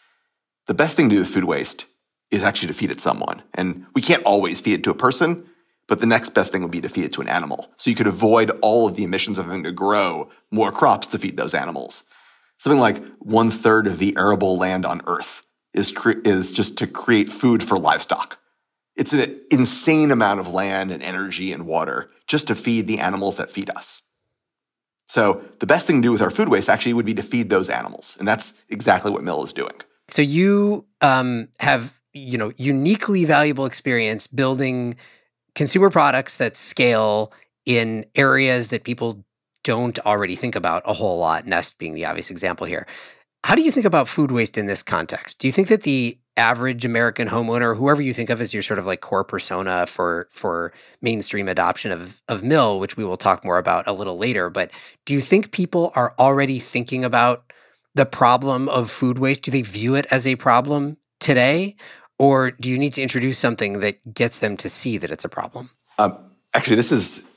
The 0.66 0.74
best 0.74 0.96
thing 0.96 1.08
to 1.10 1.16
do 1.16 1.20
with 1.20 1.30
food 1.30 1.44
waste 1.44 1.86
is 2.30 2.42
actually 2.42 2.68
to 2.68 2.74
feed 2.74 2.90
it 2.90 3.00
someone, 3.00 3.42
and 3.54 3.86
we 3.94 4.02
can't 4.02 4.22
always 4.22 4.60
feed 4.60 4.74
it 4.74 4.84
to 4.84 4.90
a 4.90 4.94
person. 4.94 5.46
But 5.88 6.00
the 6.00 6.06
next 6.06 6.30
best 6.30 6.52
thing 6.52 6.62
would 6.62 6.70
be 6.70 6.82
to 6.82 6.88
feed 6.88 7.06
it 7.06 7.12
to 7.14 7.22
an 7.22 7.28
animal. 7.28 7.72
So 7.78 7.90
you 7.90 7.96
could 7.96 8.06
avoid 8.06 8.50
all 8.60 8.86
of 8.86 8.94
the 8.94 9.04
emissions 9.04 9.38
of 9.38 9.46
having 9.46 9.64
to 9.64 9.72
grow 9.72 10.28
more 10.50 10.70
crops 10.70 11.06
to 11.08 11.18
feed 11.18 11.36
those 11.36 11.54
animals. 11.54 12.04
Something 12.58 12.80
like 12.80 13.02
one 13.18 13.50
third 13.50 13.86
of 13.86 13.98
the 13.98 14.14
arable 14.16 14.58
land 14.58 14.84
on 14.84 15.00
Earth 15.06 15.46
is, 15.72 15.90
cre- 15.90 16.20
is 16.24 16.52
just 16.52 16.76
to 16.78 16.86
create 16.86 17.30
food 17.30 17.62
for 17.62 17.78
livestock. 17.78 18.38
It's 18.96 19.12
an 19.12 19.40
insane 19.50 20.10
amount 20.10 20.40
of 20.40 20.52
land 20.52 20.90
and 20.90 21.02
energy 21.02 21.52
and 21.52 21.66
water 21.66 22.10
just 22.26 22.48
to 22.48 22.54
feed 22.54 22.86
the 22.86 22.98
animals 22.98 23.36
that 23.36 23.50
feed 23.50 23.70
us. 23.70 24.02
So 25.08 25.42
the 25.60 25.66
best 25.66 25.86
thing 25.86 26.02
to 26.02 26.06
do 26.06 26.12
with 26.12 26.20
our 26.20 26.30
food 26.30 26.48
waste 26.48 26.68
actually 26.68 26.92
would 26.92 27.06
be 27.06 27.14
to 27.14 27.22
feed 27.22 27.48
those 27.48 27.70
animals. 27.70 28.16
And 28.18 28.28
that's 28.28 28.52
exactly 28.68 29.10
what 29.10 29.24
Mill 29.24 29.42
is 29.44 29.52
doing. 29.52 29.72
So 30.10 30.20
you 30.20 30.84
um, 31.00 31.48
have, 31.60 31.94
you 32.12 32.36
know, 32.36 32.52
uniquely 32.56 33.24
valuable 33.24 33.64
experience 33.64 34.26
building 34.26 34.96
consumer 35.58 35.90
products 35.90 36.36
that 36.36 36.56
scale 36.56 37.32
in 37.66 38.06
areas 38.14 38.68
that 38.68 38.84
people 38.84 39.24
don't 39.64 39.98
already 40.06 40.36
think 40.36 40.54
about 40.54 40.84
a 40.86 40.92
whole 40.92 41.18
lot, 41.18 41.48
Nest 41.48 41.78
being 41.80 41.94
the 41.94 42.06
obvious 42.06 42.30
example 42.30 42.64
here. 42.64 42.86
How 43.42 43.56
do 43.56 43.62
you 43.62 43.72
think 43.72 43.84
about 43.84 44.06
food 44.06 44.30
waste 44.30 44.56
in 44.56 44.66
this 44.66 44.84
context? 44.84 45.40
Do 45.40 45.48
you 45.48 45.52
think 45.52 45.66
that 45.66 45.82
the 45.82 46.16
average 46.36 46.84
American 46.84 47.26
homeowner, 47.26 47.76
whoever 47.76 48.00
you 48.00 48.14
think 48.14 48.30
of 48.30 48.40
as 48.40 48.54
your 48.54 48.62
sort 48.62 48.78
of 48.78 48.86
like 48.86 49.00
core 49.00 49.24
persona 49.24 49.86
for 49.88 50.28
for 50.30 50.72
mainstream 51.02 51.48
adoption 51.48 51.90
of 51.90 52.22
of 52.28 52.44
mill, 52.44 52.78
which 52.78 52.96
we 52.96 53.04
will 53.04 53.16
talk 53.16 53.44
more 53.44 53.58
about 53.58 53.88
a 53.88 53.92
little 53.92 54.16
later, 54.16 54.48
but 54.50 54.70
do 55.06 55.12
you 55.12 55.20
think 55.20 55.50
people 55.50 55.90
are 55.96 56.14
already 56.20 56.60
thinking 56.60 57.04
about 57.04 57.52
the 57.96 58.06
problem 58.06 58.68
of 58.68 58.92
food 58.92 59.18
waste? 59.18 59.42
Do 59.42 59.50
they 59.50 59.62
view 59.62 59.96
it 59.96 60.06
as 60.12 60.24
a 60.24 60.36
problem 60.36 60.98
today? 61.18 61.74
Or 62.18 62.50
do 62.50 62.68
you 62.68 62.78
need 62.78 62.94
to 62.94 63.02
introduce 63.02 63.38
something 63.38 63.80
that 63.80 64.12
gets 64.12 64.40
them 64.40 64.56
to 64.58 64.68
see 64.68 64.98
that 64.98 65.10
it's 65.10 65.24
a 65.24 65.28
problem? 65.28 65.70
Um, 65.98 66.18
actually, 66.54 66.76
this 66.76 66.92
is 66.92 67.28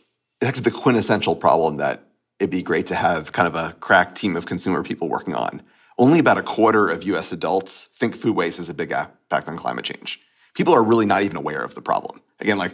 actually 0.42 0.64
the 0.64 0.72
quintessential 0.72 1.36
problem 1.36 1.78
that 1.78 2.04
it'd 2.40 2.50
be 2.50 2.64
great 2.64 2.88
to 2.88 2.96
have 2.96 3.32
kind 3.32 3.48
of 3.48 3.56
a 3.56 3.74
crack 3.80 4.16
team 4.16 4.36
of 4.36 4.46
consumer 4.46 4.84
people 4.84 5.08
working 5.08 5.36
on. 5.36 5.62
Only 5.98 6.18
about 6.18 6.40
a 6.40 6.44
quarter 6.44 6.90
of 6.90 7.04
US 7.04 7.32
adults 7.32 7.86
think 7.96 8.16
food 8.16 8.36
waste 8.36 8.58
has 8.58 8.70
a 8.70 8.74
big 8.74 8.92
impact 8.92 9.48
on 9.48 9.58
climate 9.58 9.86
change. 9.86 10.20
People 10.56 10.74
are 10.74 10.84
really 10.84 11.06
not 11.06 11.24
even 11.24 11.38
aware 11.38 11.62
of 11.62 11.76
the 11.76 11.82
problem. 11.82 12.22
Again, 12.40 12.58
like 12.58 12.74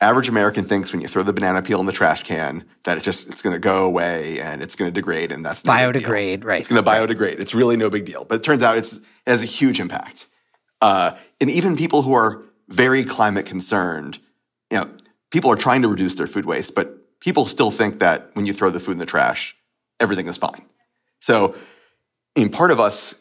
average 0.00 0.28
American 0.28 0.64
thinks 0.64 0.92
when 0.92 1.00
you 1.00 1.08
throw 1.08 1.22
the 1.22 1.32
banana 1.32 1.62
peel 1.62 1.80
in 1.80 1.86
the 1.86 1.92
trash 1.92 2.22
can 2.22 2.64
that 2.84 2.96
it's 2.96 3.04
just 3.04 3.28
it's 3.28 3.42
going 3.42 3.54
to 3.54 3.60
go 3.60 3.84
away 3.84 4.40
and 4.40 4.62
it's 4.62 4.74
going 4.76 4.88
to 4.88 4.94
degrade 4.94 5.32
and 5.32 5.44
that's 5.44 5.62
biodegrade, 5.64 6.44
right? 6.44 6.60
It's 6.60 6.68
going 6.68 6.82
to 6.82 6.88
biodegrade. 6.88 7.40
It's 7.40 7.54
really 7.54 7.76
no 7.76 7.90
big 7.90 8.04
deal. 8.04 8.24
But 8.24 8.36
it 8.36 8.42
turns 8.42 8.62
out 8.62 8.78
it's 8.78 8.94
it 8.94 9.02
has 9.26 9.42
a 9.42 9.46
huge 9.46 9.80
impact. 9.80 10.28
Uh, 10.82 11.16
and 11.40 11.48
even 11.48 11.76
people 11.76 12.02
who 12.02 12.12
are 12.12 12.42
very 12.68 13.04
climate 13.04 13.46
concerned, 13.46 14.18
you 14.70 14.78
know, 14.78 14.90
people 15.30 15.50
are 15.50 15.56
trying 15.56 15.80
to 15.82 15.88
reduce 15.88 16.16
their 16.16 16.26
food 16.26 16.44
waste, 16.44 16.74
but 16.74 17.20
people 17.20 17.46
still 17.46 17.70
think 17.70 18.00
that 18.00 18.30
when 18.34 18.44
you 18.44 18.52
throw 18.52 18.68
the 18.68 18.80
food 18.80 18.92
in 18.92 18.98
the 18.98 19.06
trash, 19.06 19.56
everything 20.00 20.26
is 20.26 20.36
fine. 20.36 20.66
So, 21.20 21.54
in 22.34 22.50
part 22.50 22.72
of 22.72 22.80
us, 22.80 23.14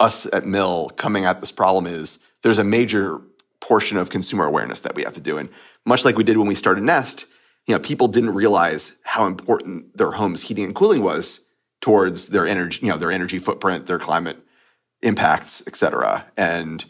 us 0.00 0.26
at 0.32 0.46
Mill 0.46 0.90
coming 0.96 1.26
at 1.26 1.40
this 1.40 1.52
problem 1.52 1.86
is 1.86 2.18
there's 2.42 2.58
a 2.58 2.64
major 2.64 3.20
portion 3.60 3.96
of 3.96 4.10
consumer 4.10 4.46
awareness 4.46 4.80
that 4.80 4.94
we 4.94 5.04
have 5.04 5.14
to 5.14 5.20
do. 5.20 5.38
And 5.38 5.48
much 5.86 6.04
like 6.04 6.16
we 6.16 6.24
did 6.24 6.38
when 6.38 6.48
we 6.48 6.54
started 6.54 6.82
Nest, 6.82 7.26
you 7.66 7.74
know, 7.74 7.78
people 7.78 8.08
didn't 8.08 8.34
realize 8.34 8.92
how 9.04 9.26
important 9.26 9.96
their 9.96 10.12
home's 10.12 10.42
heating 10.42 10.64
and 10.64 10.74
cooling 10.74 11.02
was 11.02 11.40
towards 11.80 12.28
their 12.28 12.46
energy, 12.46 12.80
you 12.82 12.90
know, 12.90 12.96
their 12.96 13.12
energy 13.12 13.38
footprint, 13.38 13.86
their 13.86 13.98
climate 13.98 14.38
impacts, 15.02 15.62
et 15.66 15.76
cetera. 15.76 16.26
And 16.36 16.84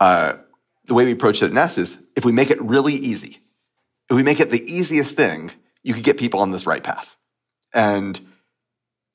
uh, 0.00 0.34
the 0.86 0.94
way 0.94 1.04
we 1.04 1.12
approach 1.12 1.42
it 1.42 1.46
at 1.46 1.52
Nest 1.52 1.78
is 1.78 1.98
if 2.16 2.24
we 2.24 2.32
make 2.32 2.50
it 2.50 2.60
really 2.62 2.94
easy, 2.94 3.38
if 4.10 4.16
we 4.16 4.22
make 4.22 4.40
it 4.40 4.50
the 4.50 4.64
easiest 4.64 5.14
thing, 5.14 5.50
you 5.82 5.94
could 5.94 6.04
get 6.04 6.18
people 6.18 6.40
on 6.40 6.50
this 6.50 6.66
right 6.66 6.82
path. 6.82 7.16
And 7.74 8.20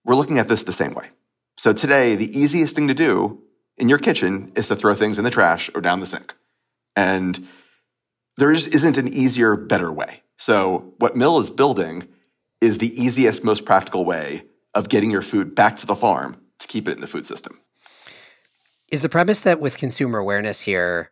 we're 0.05 0.15
looking 0.15 0.39
at 0.39 0.47
this 0.47 0.63
the 0.63 0.73
same 0.73 0.93
way. 0.93 1.09
So 1.57 1.73
today, 1.73 2.15
the 2.15 2.37
easiest 2.37 2.75
thing 2.75 2.87
to 2.87 2.93
do 2.93 3.41
in 3.77 3.89
your 3.89 3.99
kitchen 3.99 4.51
is 4.55 4.67
to 4.67 4.75
throw 4.75 4.95
things 4.95 5.17
in 5.17 5.23
the 5.23 5.31
trash 5.31 5.69
or 5.73 5.81
down 5.81 5.99
the 5.99 6.05
sink. 6.05 6.35
And 6.95 7.47
there 8.37 8.53
just 8.53 8.67
isn't 8.67 8.97
an 8.97 9.07
easier, 9.07 9.55
better 9.55 9.91
way. 9.91 10.21
So 10.37 10.93
what 10.97 11.15
Mill 11.15 11.39
is 11.39 11.49
building 11.49 12.07
is 12.61 12.77
the 12.77 12.99
easiest, 13.01 13.43
most 13.43 13.65
practical 13.65 14.05
way 14.05 14.43
of 14.73 14.89
getting 14.89 15.11
your 15.11 15.21
food 15.21 15.53
back 15.53 15.77
to 15.77 15.85
the 15.85 15.95
farm 15.95 16.37
to 16.59 16.67
keep 16.67 16.87
it 16.87 16.93
in 16.93 17.01
the 17.01 17.07
food 17.07 17.25
system. 17.25 17.59
Is 18.93 19.01
the 19.01 19.09
premise 19.09 19.39
that 19.39 19.59
with 19.59 19.79
consumer 19.79 20.19
awareness 20.19 20.61
here, 20.61 21.09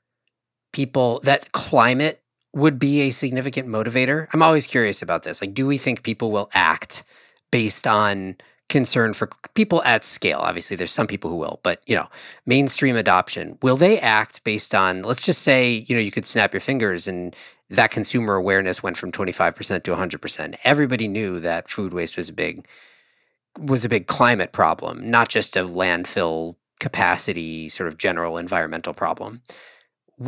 people 0.71 1.19
that 1.23 1.51
climate 1.51 2.21
would 2.53 2.77
be 2.77 3.01
a 3.01 3.09
significant 3.09 3.67
motivator? 3.67 4.27
I'm 4.35 4.43
always 4.43 4.67
curious 4.67 5.01
about 5.01 5.23
this. 5.23 5.41
Like, 5.41 5.55
do 5.55 5.65
we 5.65 5.79
think 5.79 6.03
people 6.03 6.29
will 6.29 6.47
act 6.53 7.03
based 7.50 7.88
on 7.88 8.35
concern 8.69 9.13
for 9.13 9.31
people 9.55 9.81
at 9.81 10.05
scale? 10.05 10.38
Obviously, 10.41 10.77
there's 10.77 10.91
some 10.91 11.07
people 11.07 11.31
who 11.31 11.38
will, 11.38 11.59
but 11.63 11.81
you 11.88 11.95
know, 11.95 12.07
mainstream 12.45 12.95
adoption. 12.95 13.57
Will 13.63 13.77
they 13.77 14.00
act 14.00 14.43
based 14.43 14.75
on, 14.75 15.01
let's 15.01 15.25
just 15.25 15.41
say, 15.41 15.67
you 15.71 15.95
know, 15.95 16.01
you 16.01 16.11
could 16.11 16.27
snap 16.27 16.53
your 16.53 16.61
fingers 16.61 17.07
and 17.07 17.35
that 17.71 17.89
consumer 17.89 18.35
awareness 18.35 18.83
went 18.83 18.95
from 18.95 19.11
25% 19.11 19.81
to 19.81 19.95
100%. 19.95 20.55
Everybody 20.63 21.07
knew 21.07 21.39
that 21.39 21.67
food 21.67 21.93
waste 21.93 22.15
was 22.15 22.29
a 22.29 22.33
big 22.33 22.67
was 23.59 23.83
a 23.83 23.89
big 23.89 24.07
climate 24.07 24.51
problem, 24.53 25.09
not 25.09 25.27
just 25.27 25.57
a 25.57 25.63
landfill 25.65 26.55
capacity 26.81 27.69
sort 27.69 27.88
of 27.88 27.97
general 27.97 28.38
environmental 28.38 28.93
problem. 28.93 29.43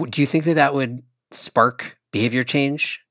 Do 0.09 0.21
you 0.21 0.27
think 0.27 0.45
that 0.45 0.53
that 0.53 0.73
would 0.73 1.03
spark 1.31 1.97
behavior 2.11 2.43
change? 2.43 3.01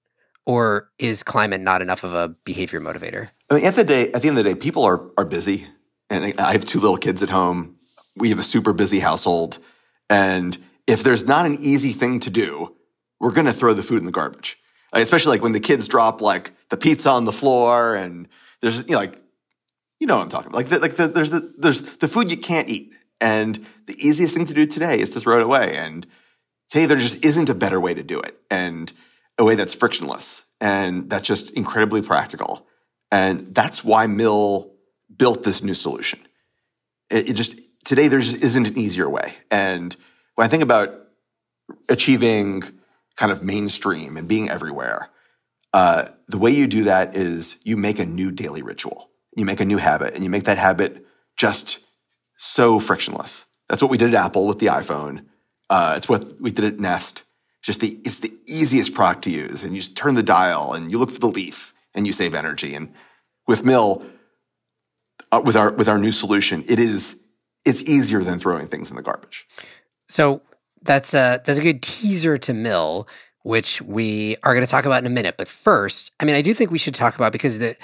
Or 0.44 0.90
is 0.98 1.22
climate 1.22 1.60
not 1.60 1.82
enough 1.82 2.02
of 2.02 2.14
a 2.14 2.28
behavior 2.44 2.80
motivator? 2.80 3.28
I 3.50 3.54
mean, 3.54 3.64
at 3.64 3.74
the, 3.76 3.84
day, 3.84 4.10
at 4.12 4.22
the 4.22 4.28
end 4.28 4.38
of 4.38 4.44
the 4.44 4.50
day, 4.50 4.56
people 4.56 4.82
are, 4.84 5.10
are 5.16 5.24
busy. 5.24 5.66
And 6.10 6.34
I 6.40 6.52
have 6.52 6.64
two 6.64 6.80
little 6.80 6.96
kids 6.96 7.22
at 7.22 7.30
home. 7.30 7.76
We 8.16 8.30
have 8.30 8.40
a 8.40 8.42
super 8.42 8.72
busy 8.72 8.98
household. 8.98 9.58
And 10.10 10.58
if 10.86 11.04
there's 11.04 11.24
not 11.26 11.46
an 11.46 11.58
easy 11.60 11.92
thing 11.92 12.18
to 12.20 12.30
do, 12.30 12.74
we're 13.20 13.30
going 13.30 13.46
to 13.46 13.52
throw 13.52 13.72
the 13.72 13.84
food 13.84 13.98
in 13.98 14.04
the 14.04 14.10
garbage. 14.10 14.58
Especially 14.92 15.30
like 15.30 15.42
when 15.42 15.52
the 15.52 15.60
kids 15.60 15.86
drop 15.86 16.20
like 16.20 16.52
the 16.70 16.76
pizza 16.76 17.10
on 17.10 17.24
the 17.24 17.32
floor 17.32 17.94
and 17.94 18.28
there's, 18.60 18.80
you 18.80 18.92
know, 18.92 18.98
like, 18.98 19.20
you 20.00 20.06
know 20.08 20.16
what 20.16 20.24
I'm 20.24 20.28
talking 20.28 20.48
about. 20.48 20.58
Like, 20.58 20.68
the, 20.68 20.78
like 20.80 20.96
the, 20.96 21.06
there's 21.06 21.30
the, 21.30 21.54
there's 21.56 21.82
the 21.98 22.08
food 22.08 22.30
you 22.30 22.36
can't 22.36 22.68
eat. 22.68 22.92
And 23.22 23.64
the 23.86 23.96
easiest 24.04 24.34
thing 24.34 24.46
to 24.46 24.54
do 24.54 24.66
today 24.66 24.98
is 24.98 25.10
to 25.10 25.20
throw 25.20 25.38
it 25.38 25.44
away. 25.44 25.76
And 25.76 26.06
today 26.68 26.86
there 26.86 26.98
just 26.98 27.24
isn't 27.24 27.48
a 27.48 27.54
better 27.54 27.80
way 27.80 27.94
to 27.94 28.02
do 28.02 28.20
it 28.20 28.36
and 28.50 28.92
a 29.38 29.44
way 29.44 29.54
that's 29.54 29.72
frictionless 29.72 30.44
and 30.60 31.08
that's 31.08 31.26
just 31.26 31.50
incredibly 31.52 32.02
practical. 32.02 32.66
And 33.12 33.54
that's 33.54 33.84
why 33.84 34.08
Mill 34.08 34.72
built 35.16 35.44
this 35.44 35.62
new 35.62 35.74
solution. 35.74 36.18
It, 37.10 37.30
it 37.30 37.32
just 37.34 37.58
today 37.84 38.08
there 38.08 38.20
just 38.20 38.42
isn't 38.42 38.66
an 38.66 38.76
easier 38.76 39.08
way. 39.08 39.34
And 39.50 39.94
when 40.34 40.44
I 40.44 40.48
think 40.48 40.64
about 40.64 40.98
achieving 41.88 42.62
kind 43.16 43.30
of 43.30 43.42
mainstream 43.42 44.16
and 44.16 44.26
being 44.26 44.50
everywhere, 44.50 45.10
uh, 45.72 46.08
the 46.26 46.38
way 46.38 46.50
you 46.50 46.66
do 46.66 46.84
that 46.84 47.14
is 47.14 47.56
you 47.62 47.76
make 47.76 47.98
a 47.98 48.06
new 48.06 48.32
daily 48.32 48.62
ritual. 48.62 49.10
You 49.36 49.44
make 49.44 49.60
a 49.60 49.64
new 49.64 49.78
habit, 49.78 50.14
and 50.14 50.22
you 50.22 50.28
make 50.28 50.44
that 50.44 50.58
habit 50.58 51.06
just 51.36 51.78
so 52.42 52.80
frictionless. 52.80 53.46
That's 53.68 53.80
what 53.80 53.90
we 53.90 53.96
did 53.96 54.12
at 54.12 54.24
Apple 54.24 54.48
with 54.48 54.58
the 54.58 54.66
iPhone. 54.66 55.26
Uh, 55.70 55.94
it's 55.96 56.08
what 56.08 56.40
we 56.40 56.50
did 56.50 56.64
at 56.64 56.80
Nest. 56.80 57.22
Just 57.62 57.78
the 57.78 58.00
it's 58.04 58.18
the 58.18 58.32
easiest 58.46 58.94
product 58.94 59.22
to 59.24 59.30
use, 59.30 59.62
and 59.62 59.74
you 59.74 59.80
just 59.80 59.96
turn 59.96 60.16
the 60.16 60.24
dial 60.24 60.72
and 60.72 60.90
you 60.90 60.98
look 60.98 61.12
for 61.12 61.20
the 61.20 61.28
leaf 61.28 61.72
and 61.94 62.04
you 62.04 62.12
save 62.12 62.34
energy. 62.34 62.74
And 62.74 62.92
with 63.46 63.64
Mill, 63.64 64.04
uh, 65.30 65.40
with 65.44 65.54
our 65.54 65.70
with 65.70 65.88
our 65.88 65.98
new 65.98 66.10
solution, 66.10 66.64
it 66.66 66.80
is 66.80 67.16
it's 67.64 67.80
easier 67.82 68.24
than 68.24 68.40
throwing 68.40 68.66
things 68.66 68.90
in 68.90 68.96
the 68.96 69.02
garbage. 69.02 69.46
So 70.08 70.42
that's 70.82 71.14
a 71.14 71.40
that's 71.44 71.60
a 71.60 71.62
good 71.62 71.80
teaser 71.80 72.38
to 72.38 72.52
Mill, 72.52 73.06
which 73.44 73.80
we 73.82 74.34
are 74.42 74.52
going 74.52 74.66
to 74.66 74.70
talk 74.70 74.84
about 74.84 74.98
in 74.98 75.06
a 75.06 75.14
minute. 75.14 75.36
But 75.38 75.46
first, 75.46 76.10
I 76.18 76.24
mean, 76.24 76.34
I 76.34 76.42
do 76.42 76.52
think 76.54 76.72
we 76.72 76.78
should 76.78 76.96
talk 76.96 77.14
about 77.14 77.30
because 77.30 77.60
the 77.60 77.76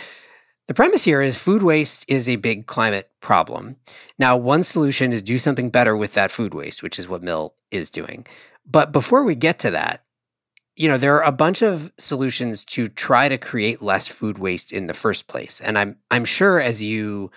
The 0.69 0.75
premise 0.75 1.03
here 1.03 1.23
is 1.23 1.39
food 1.39 1.63
waste 1.63 2.05
is 2.09 2.29
a 2.29 2.37
big 2.37 2.67
climate 2.67 3.11
problem. 3.23 3.77
Now, 4.19 4.37
one 4.37 4.63
solution 4.63 5.15
is 5.15 5.23
do 5.23 5.39
something 5.39 5.71
better 5.71 5.97
with 5.97 6.13
that 6.13 6.31
food 6.31 6.53
waste, 6.53 6.83
which 6.83 6.99
is 6.99 7.09
what 7.09 7.23
Mill 7.23 7.55
is 7.71 7.91
doing. 7.91 8.27
But 8.67 8.93
before 8.93 9.25
we 9.25 9.35
get 9.35 9.59
to 9.61 9.71
that, 9.71 10.03
you 10.77 10.87
know, 10.87 10.99
there 10.99 11.17
are 11.17 11.27
a 11.27 11.33
bunch 11.33 11.63
of 11.63 11.91
solutions 11.97 12.67
to 12.67 12.89
try 12.89 13.31
to 13.31 13.39
create 13.39 13.81
less 13.81 14.09
food 14.09 14.39
waste 14.39 14.71
in 14.71 14.89
the 14.89 14.95
first 14.95 15.27
place. 15.27 15.59
And 15.63 15.79
I'm 15.79 15.97
I'm 16.11 16.27
sure 16.27 16.61
as 16.61 16.83
you 16.83 17.31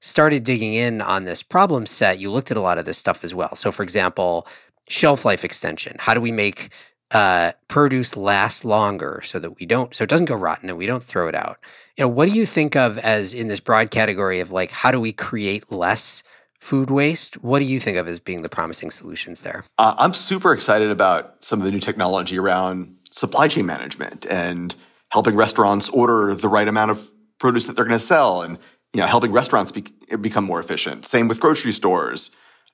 started 0.00 0.42
digging 0.42 0.74
in 0.74 1.00
on 1.00 1.24
this 1.24 1.44
problem 1.44 1.86
set, 1.86 2.18
you 2.18 2.28
looked 2.28 2.50
at 2.50 2.56
a 2.56 2.60
lot 2.60 2.78
of 2.78 2.86
this 2.86 2.98
stuff 2.98 3.22
as 3.22 3.34
well. 3.34 3.54
So 3.54 3.70
for 3.70 3.84
example, 3.84 4.48
shelf 4.88 5.24
life 5.24 5.44
extension. 5.44 5.96
How 6.00 6.12
do 6.12 6.20
we 6.20 6.32
make 6.32 6.70
uh, 7.14 7.52
produce 7.68 8.16
last 8.16 8.64
longer 8.64 9.22
so 9.24 9.38
that 9.38 9.58
we 9.58 9.66
don't 9.66 9.94
so 9.94 10.04
it 10.04 10.10
doesn't 10.10 10.26
go 10.26 10.34
rotten 10.34 10.68
and 10.68 10.76
we 10.76 10.86
don't 10.86 11.02
throw 11.02 11.28
it 11.28 11.34
out? 11.34 11.58
You 11.96 12.04
know, 12.04 12.08
what 12.08 12.28
do 12.28 12.34
you 12.34 12.44
think 12.44 12.76
of 12.76 12.98
as 12.98 13.32
in 13.32 13.48
this 13.48 13.60
broad 13.60 13.90
category 13.90 14.40
of 14.40 14.52
like 14.52 14.70
how 14.70 14.90
do 14.90 15.00
we 15.00 15.12
create 15.12 15.72
less 15.72 16.22
food 16.64 16.90
waste. 16.90 17.34
What 17.44 17.58
do 17.58 17.66
you 17.66 17.78
think 17.78 17.98
of 17.98 18.08
as 18.08 18.18
being 18.18 18.40
the 18.40 18.48
promising 18.48 18.90
solutions 18.90 19.42
there? 19.42 19.66
Uh, 19.76 19.94
I'm 19.98 20.14
super 20.14 20.54
excited 20.54 20.88
about 20.88 21.44
some 21.44 21.60
of 21.60 21.66
the 21.66 21.70
new 21.70 21.78
technology 21.78 22.38
around 22.38 22.96
supply 23.10 23.48
chain 23.48 23.66
management 23.66 24.26
and 24.30 24.74
helping 25.10 25.36
restaurants 25.36 25.90
order 25.90 26.34
the 26.34 26.48
right 26.48 26.66
amount 26.66 26.90
of 26.90 27.10
produce 27.38 27.66
that 27.66 27.76
they're 27.76 27.84
going 27.84 27.98
to 27.98 28.04
sell 28.04 28.40
and 28.40 28.56
you 28.94 29.00
know 29.00 29.06
helping 29.06 29.30
restaurants 29.30 29.72
be- 29.72 29.84
become 30.22 30.44
more 30.44 30.58
efficient. 30.58 31.04
Same 31.04 31.28
with 31.28 31.38
grocery 31.38 31.72
stores. 31.72 32.30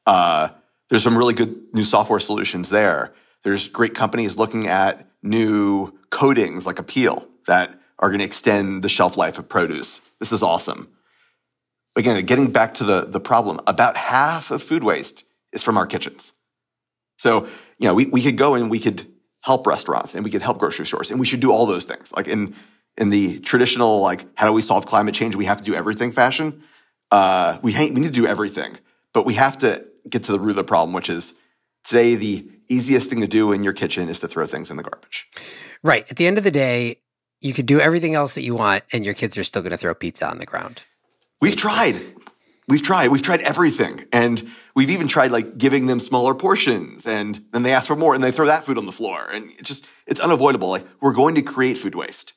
Uh, 0.06 0.50
there's 0.88 1.02
some 1.02 1.18
really 1.18 1.34
good 1.34 1.60
new 1.72 1.84
software 1.84 2.20
solutions 2.20 2.68
there. 2.68 3.12
There's 3.44 3.68
great 3.68 3.94
companies 3.94 4.36
looking 4.36 4.66
at 4.66 5.08
new 5.22 5.98
coatings 6.10 6.66
like 6.66 6.78
a 6.78 6.82
peel 6.82 7.26
that 7.46 7.78
are 7.98 8.08
going 8.08 8.20
to 8.20 8.24
extend 8.24 8.82
the 8.82 8.88
shelf 8.88 9.16
life 9.16 9.38
of 9.38 9.48
produce. 9.48 10.00
This 10.18 10.32
is 10.32 10.42
awesome 10.42 10.88
again, 11.96 12.24
getting 12.24 12.50
back 12.50 12.74
to 12.74 12.84
the, 12.84 13.04
the 13.04 13.20
problem, 13.20 13.60
about 13.66 13.96
half 13.96 14.50
of 14.50 14.62
food 14.62 14.84
waste 14.84 15.24
is 15.52 15.62
from 15.62 15.76
our 15.76 15.86
kitchens. 15.86 16.32
So, 17.18 17.44
you 17.78 17.86
know, 17.86 17.94
we, 17.94 18.06
we 18.06 18.22
could 18.22 18.36
go 18.36 18.54
and 18.54 18.70
we 18.70 18.78
could 18.78 19.06
help 19.42 19.66
restaurants 19.66 20.14
and 20.14 20.24
we 20.24 20.30
could 20.30 20.42
help 20.42 20.58
grocery 20.58 20.86
stores 20.86 21.10
and 21.10 21.20
we 21.20 21.26
should 21.26 21.40
do 21.40 21.52
all 21.52 21.66
those 21.66 21.84
things. 21.84 22.12
Like 22.12 22.28
in, 22.28 22.54
in 22.96 23.10
the 23.10 23.40
traditional, 23.40 24.00
like, 24.00 24.26
how 24.34 24.46
do 24.46 24.52
we 24.52 24.62
solve 24.62 24.86
climate 24.86 25.14
change? 25.14 25.34
We 25.36 25.44
have 25.46 25.58
to 25.58 25.64
do 25.64 25.74
everything 25.74 26.12
fashion. 26.12 26.62
Uh, 27.10 27.58
we, 27.62 27.74
we 27.74 27.90
need 27.90 28.04
to 28.04 28.10
do 28.10 28.26
everything, 28.26 28.76
but 29.12 29.26
we 29.26 29.34
have 29.34 29.58
to 29.58 29.84
get 30.08 30.24
to 30.24 30.32
the 30.32 30.40
root 30.40 30.50
of 30.50 30.56
the 30.56 30.64
problem, 30.64 30.94
which 30.94 31.10
is 31.10 31.34
today 31.84 32.14
the 32.14 32.48
easiest 32.68 33.10
thing 33.10 33.20
to 33.20 33.26
do 33.26 33.52
in 33.52 33.62
your 33.62 33.72
kitchen 33.72 34.08
is 34.08 34.20
to 34.20 34.28
throw 34.28 34.46
things 34.46 34.70
in 34.70 34.76
the 34.76 34.82
garbage. 34.82 35.26
Right. 35.82 36.08
At 36.10 36.16
the 36.16 36.26
end 36.26 36.38
of 36.38 36.44
the 36.44 36.50
day, 36.50 37.00
you 37.40 37.52
could 37.52 37.66
do 37.66 37.80
everything 37.80 38.14
else 38.14 38.34
that 38.34 38.42
you 38.42 38.54
want 38.54 38.84
and 38.92 39.04
your 39.04 39.14
kids 39.14 39.36
are 39.36 39.44
still 39.44 39.62
going 39.62 39.72
to 39.72 39.78
throw 39.78 39.94
pizza 39.94 40.28
on 40.28 40.38
the 40.38 40.46
ground. 40.46 40.82
We've 41.40 41.56
tried. 41.56 42.00
We've 42.68 42.82
tried. 42.82 43.08
We've 43.08 43.22
tried 43.22 43.40
everything. 43.40 44.06
And 44.12 44.48
we've 44.74 44.90
even 44.90 45.08
tried 45.08 45.30
like 45.32 45.58
giving 45.58 45.86
them 45.86 46.00
smaller 46.00 46.34
portions 46.34 47.06
and 47.06 47.44
then 47.52 47.62
they 47.62 47.72
ask 47.72 47.86
for 47.86 47.96
more 47.96 48.14
and 48.14 48.22
they 48.22 48.32
throw 48.32 48.46
that 48.46 48.64
food 48.64 48.78
on 48.78 48.86
the 48.86 48.92
floor. 48.92 49.26
And 49.32 49.50
it's 49.52 49.68
just, 49.68 49.86
it's 50.06 50.20
unavoidable. 50.20 50.68
Like 50.68 50.86
we're 51.00 51.12
going 51.12 51.34
to 51.34 51.42
create 51.42 51.78
food 51.78 51.94
waste. 51.94 52.34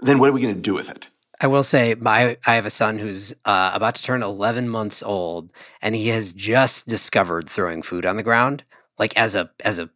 Then 0.00 0.18
what 0.18 0.30
are 0.30 0.32
we 0.32 0.40
going 0.40 0.54
to 0.54 0.60
do 0.60 0.74
with 0.74 0.90
it? 0.90 1.08
I 1.40 1.46
will 1.46 1.62
say, 1.62 1.94
my 1.94 2.36
I 2.46 2.54
have 2.56 2.66
a 2.66 2.70
son 2.70 2.98
who's 2.98 3.32
uh, 3.44 3.70
about 3.72 3.94
to 3.96 4.02
turn 4.02 4.22
11 4.22 4.68
months 4.68 5.04
old, 5.04 5.52
and 5.80 5.94
he 5.94 6.08
has 6.08 6.32
just 6.32 6.88
discovered 6.88 7.48
throwing 7.48 7.82
food 7.82 8.04
on 8.04 8.16
the 8.16 8.24
ground, 8.24 8.64
like 8.98 9.16
as 9.16 9.34
a 9.34 9.50
as 9.64 9.78
a, 9.78 9.88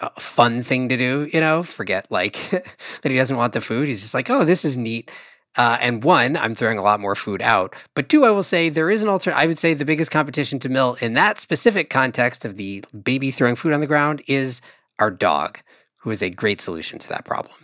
a 0.00 0.20
fun 0.20 0.62
thing 0.62 0.88
to 0.88 0.96
do. 0.96 1.28
You 1.32 1.40
know, 1.40 1.62
forget 1.62 2.06
like 2.10 2.38
that 2.50 3.10
he 3.12 3.16
doesn't 3.16 3.36
want 3.36 3.52
the 3.52 3.60
food. 3.60 3.88
He's 3.88 4.02
just 4.02 4.14
like, 4.14 4.30
oh, 4.30 4.44
this 4.44 4.64
is 4.64 4.76
neat. 4.76 5.10
Uh, 5.56 5.78
and 5.80 6.02
one, 6.02 6.36
I'm 6.36 6.54
throwing 6.54 6.78
a 6.78 6.82
lot 6.82 7.00
more 7.00 7.14
food 7.14 7.40
out. 7.40 7.74
But 7.94 8.08
two, 8.08 8.24
I 8.24 8.30
will 8.30 8.42
say 8.42 8.68
there 8.68 8.90
is 8.90 9.02
an 9.02 9.08
alternative. 9.08 9.40
I 9.40 9.46
would 9.46 9.58
say 9.58 9.72
the 9.74 9.84
biggest 9.84 10.10
competition 10.10 10.58
to 10.60 10.68
Mill 10.68 10.96
in 11.00 11.14
that 11.14 11.38
specific 11.38 11.90
context 11.90 12.44
of 12.44 12.56
the 12.56 12.84
baby 13.02 13.30
throwing 13.30 13.54
food 13.54 13.72
on 13.72 13.80
the 13.80 13.86
ground 13.86 14.22
is 14.26 14.60
our 14.98 15.10
dog, 15.10 15.60
who 15.98 16.10
is 16.10 16.22
a 16.22 16.30
great 16.30 16.60
solution 16.60 16.98
to 16.98 17.08
that 17.08 17.24
problem, 17.24 17.54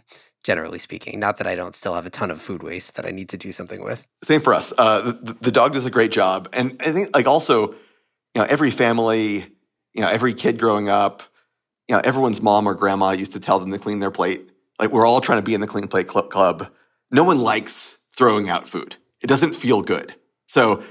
generally 0.45 0.79
speaking. 0.79 1.19
Not 1.19 1.39
that 1.39 1.49
I 1.49 1.57
don't 1.57 1.75
still 1.75 1.95
have 1.95 2.07
a 2.07 2.11
ton 2.11 2.31
of 2.31 2.41
food 2.41 2.63
waste 2.63 2.95
that 2.95 3.07
I 3.07 3.11
need 3.11 3.29
to 3.31 3.37
do 3.37 3.51
something 3.51 3.83
with. 3.83 4.07
Same 4.23 4.41
for 4.41 4.55
us. 4.55 4.73
Uh, 4.79 5.01
the, 5.01 5.37
the 5.41 5.53
dog 5.53 5.73
does 5.73 5.87
a 5.87 5.91
great 5.91 6.13
job. 6.13 6.49
And 6.53 6.81
I 6.81 6.93
think, 6.93 7.09
like, 7.15 7.27
also, 7.27 7.73
you 7.73 7.77
know, 8.37 8.45
every 8.45 8.71
family, 8.71 9.53
you 9.95 10.03
know, 10.03 10.09
every 10.09 10.35
kid 10.35 10.59
growing 10.59 10.89
up, 10.89 11.23
you 11.89 11.95
know, 11.95 12.03
everyone's 12.05 12.41
mom 12.41 12.69
or 12.69 12.75
grandma 12.75 13.11
used 13.11 13.33
to 13.33 13.41
tell 13.41 13.59
them 13.59 13.71
to 13.71 13.79
clean 13.79 13.99
their 13.99 14.11
plate. 14.11 14.49
Like, 14.79 14.91
we're 14.91 15.07
all 15.07 15.21
trying 15.21 15.39
to 15.39 15.43
be 15.43 15.55
in 15.55 15.61
the 15.61 15.67
clean 15.67 15.89
plate 15.89 16.09
club 16.09 16.71
no 17.11 17.25
one 17.25 17.41
likes 17.41 17.99
throwing 18.17 18.49
out 18.49 18.69
food. 18.69 18.97
It 19.23 19.27
doesn't 19.27 19.55
feel 19.55 19.83
good. 19.83 20.15
So 20.47 20.83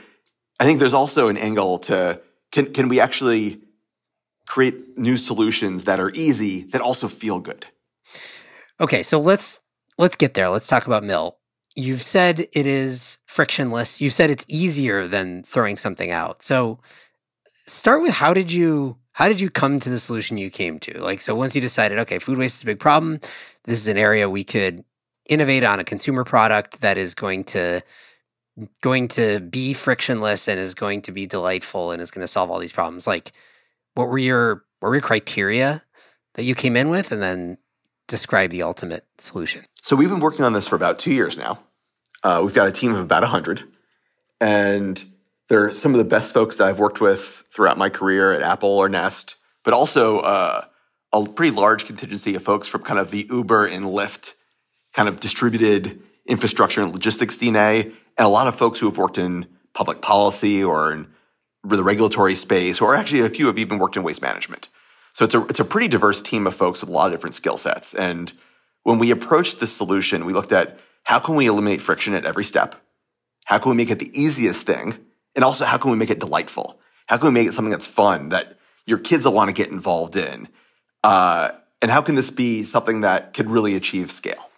I 0.60 0.66
think 0.66 0.80
there's 0.80 0.94
also 0.94 1.28
an 1.30 1.38
angle 1.38 1.80
to 1.80 2.22
can, 2.52 2.74
can 2.74 2.90
we 2.90 3.00
actually 3.00 3.62
create 4.48 4.98
new 4.98 5.18
solutions 5.18 5.84
that 5.86 6.00
are 6.00 6.12
easy 6.12 6.64
that 6.66 6.82
also 6.82 7.08
feel 7.08 7.40
good? 7.40 7.66
Okay, 8.82 9.04
so 9.04 9.20
let's 9.20 9.60
let's 9.98 10.16
get 10.16 10.34
there. 10.34 10.50
Let's 10.50 10.68
talk 10.68 10.88
about 10.88 11.04
Mill. 11.04 11.38
You've 11.76 12.02
said 12.02 12.40
it 12.40 12.66
is 12.66 13.20
frictionless. 13.26 14.02
You 14.02 14.10
said 14.10 14.30
it's 14.30 14.46
easier 14.48 15.08
than 15.08 15.44
throwing 15.44 15.78
something 15.78 16.12
out. 16.12 16.44
So 16.44 16.80
start 17.70 18.02
with 18.02 18.12
how 18.12 18.34
did 18.34 18.52
you 18.52 18.98
how 19.12 19.28
did 19.28 19.42
you 19.42 19.50
come 19.50 19.80
to 19.82 19.90
the 19.90 20.00
solution 20.00 20.38
you 20.38 20.50
came 20.50 20.80
to? 20.80 21.00
Like 21.02 21.22
so 21.22 21.36
once 21.36 21.56
you 21.56 21.62
decided, 21.62 22.00
okay, 22.00 22.20
food 22.20 22.38
waste 22.38 22.58
is 22.58 22.64
a 22.64 22.66
big 22.66 22.80
problem. 22.80 23.20
This 23.66 23.80
is 23.80 23.88
an 23.88 23.98
area 23.98 24.30
we 24.30 24.44
could 24.44 24.84
innovate 25.30 25.64
on 25.64 25.80
a 25.80 25.84
consumer 25.84 26.24
product 26.24 26.82
that 26.82 26.98
is 26.98 27.14
going 27.14 27.44
to 27.46 27.82
going 28.82 29.08
to 29.08 29.40
be 29.40 29.74
frictionless 29.74 30.48
and 30.48 30.60
is 30.60 30.74
going 30.74 31.02
to 31.04 31.12
be 31.12 31.26
delightful 31.26 31.92
and 31.92 32.02
is 32.02 32.12
going 32.12 32.24
to 32.24 32.28
solve 32.28 32.52
all 32.52 32.60
these 32.60 32.74
problems 32.74 33.08
like 33.08 33.32
what 33.94 34.10
were 34.10 34.18
your 34.18 34.66
what 34.80 34.90
were 34.90 34.96
your 34.96 35.02
criteria 35.02 35.82
that 36.34 36.44
you 36.44 36.56
came 36.56 36.76
in 36.76 36.90
with 36.90 37.12
and 37.14 37.22
then 37.22 37.58
describe 38.08 38.50
the 38.50 38.62
ultimate 38.62 39.06
solution 39.18 39.64
so 39.82 39.96
we've 39.96 40.10
been 40.10 40.20
working 40.20 40.44
on 40.44 40.52
this 40.52 40.68
for 40.68 40.76
about 40.76 41.00
two 41.00 41.14
years 41.14 41.38
now 41.38 41.60
uh, 42.24 42.42
we've 42.44 42.56
got 42.56 42.68
a 42.68 42.72
team 42.72 42.94
of 42.94 43.00
about 43.00 43.22
100 43.22 43.64
and 44.42 45.06
they're 45.50 45.72
some 45.72 45.94
of 45.94 45.98
the 45.98 46.04
best 46.04 46.34
folks 46.34 46.56
that 46.56 46.68
i've 46.68 46.80
worked 46.80 47.02
with 47.02 47.44
throughout 47.54 47.78
my 47.78 47.90
career 47.90 48.32
at 48.32 48.42
apple 48.42 48.70
or 48.70 48.88
nest 48.88 49.36
but 49.64 49.74
also 49.74 50.20
uh, 50.20 50.64
a 51.12 51.26
pretty 51.26 51.56
large 51.56 51.86
contingency 51.86 52.36
of 52.36 52.44
folks 52.44 52.68
from 52.68 52.84
kind 52.84 53.00
of 53.00 53.12
the 53.12 53.28
uber 53.30 53.66
and 53.66 53.86
lyft 53.86 54.34
kind 54.94 55.10
of 55.10 55.20
distributed 55.20 56.02
infrastructure 56.26 56.82
and 56.82 56.94
logistics 56.94 57.38
DNA, 57.38 57.86
and 57.86 58.26
a 58.26 58.30
lot 58.30 58.48
of 58.48 58.56
folks 58.56 58.80
who 58.80 58.86
have 58.88 58.98
worked 58.98 59.18
in 59.18 59.48
public 59.74 60.02
policy 60.02 60.64
or 60.64 60.92
in 60.92 61.08
the 61.64 61.84
regulatory 61.84 62.36
space, 62.36 62.80
or 62.80 62.96
actually 62.96 63.22
a 63.22 63.30
few 63.30 63.48
have 63.48 63.58
even 63.58 63.80
worked 63.80 63.98
in 63.98 64.04
waste 64.04 64.22
management. 64.22 64.70
So 65.14 65.26
it's 65.26 65.36
a 65.36 65.46
it's 65.48 65.60
a 65.60 65.66
pretty 65.66 65.88
diverse 65.88 66.22
team 66.22 66.48
of 66.48 66.56
folks 66.56 66.82
with 66.82 66.90
a 66.90 66.94
lot 66.94 67.08
of 67.08 67.12
different 67.12 67.36
skill 67.36 67.58
sets. 67.58 67.94
And 67.94 68.32
when 68.84 69.00
we 69.00 69.12
approached 69.12 69.60
this 69.60 69.76
solution, 69.76 70.26
we 70.26 70.34
looked 70.34 70.54
at 70.54 70.80
how 71.04 71.20
can 71.20 71.36
we 71.36 71.48
eliminate 71.48 71.82
friction 71.82 72.14
at 72.14 72.26
every 72.26 72.44
step? 72.44 72.76
How 73.46 73.58
can 73.58 73.72
we 73.72 73.76
make 73.76 73.90
it 73.90 74.00
the 74.00 74.12
easiest 74.20 74.66
thing? 74.66 74.98
And 75.36 75.44
also 75.44 75.66
how 75.66 75.78
can 75.78 75.92
we 75.92 75.98
make 75.98 76.10
it 76.10 76.20
delightful? 76.20 76.80
How 77.08 77.18
can 77.18 77.28
we 77.28 77.34
make 77.34 77.48
it 77.48 77.54
something 77.54 77.72
that's 77.72 77.88
fun 77.88 78.30
that 78.30 78.58
your 78.86 78.98
kids 78.98 79.26
will 79.26 79.34
want 79.34 79.50
to 79.50 79.54
get 79.54 79.72
involved 79.72 80.16
in? 80.16 80.48
Uh, 81.04 81.50
and 81.82 81.92
how 81.92 82.02
can 82.02 82.16
this 82.16 82.30
be 82.30 82.64
something 82.64 83.02
that 83.02 83.34
could 83.34 83.50
really 83.50 83.76
achieve 83.76 84.12
scale? 84.12 84.50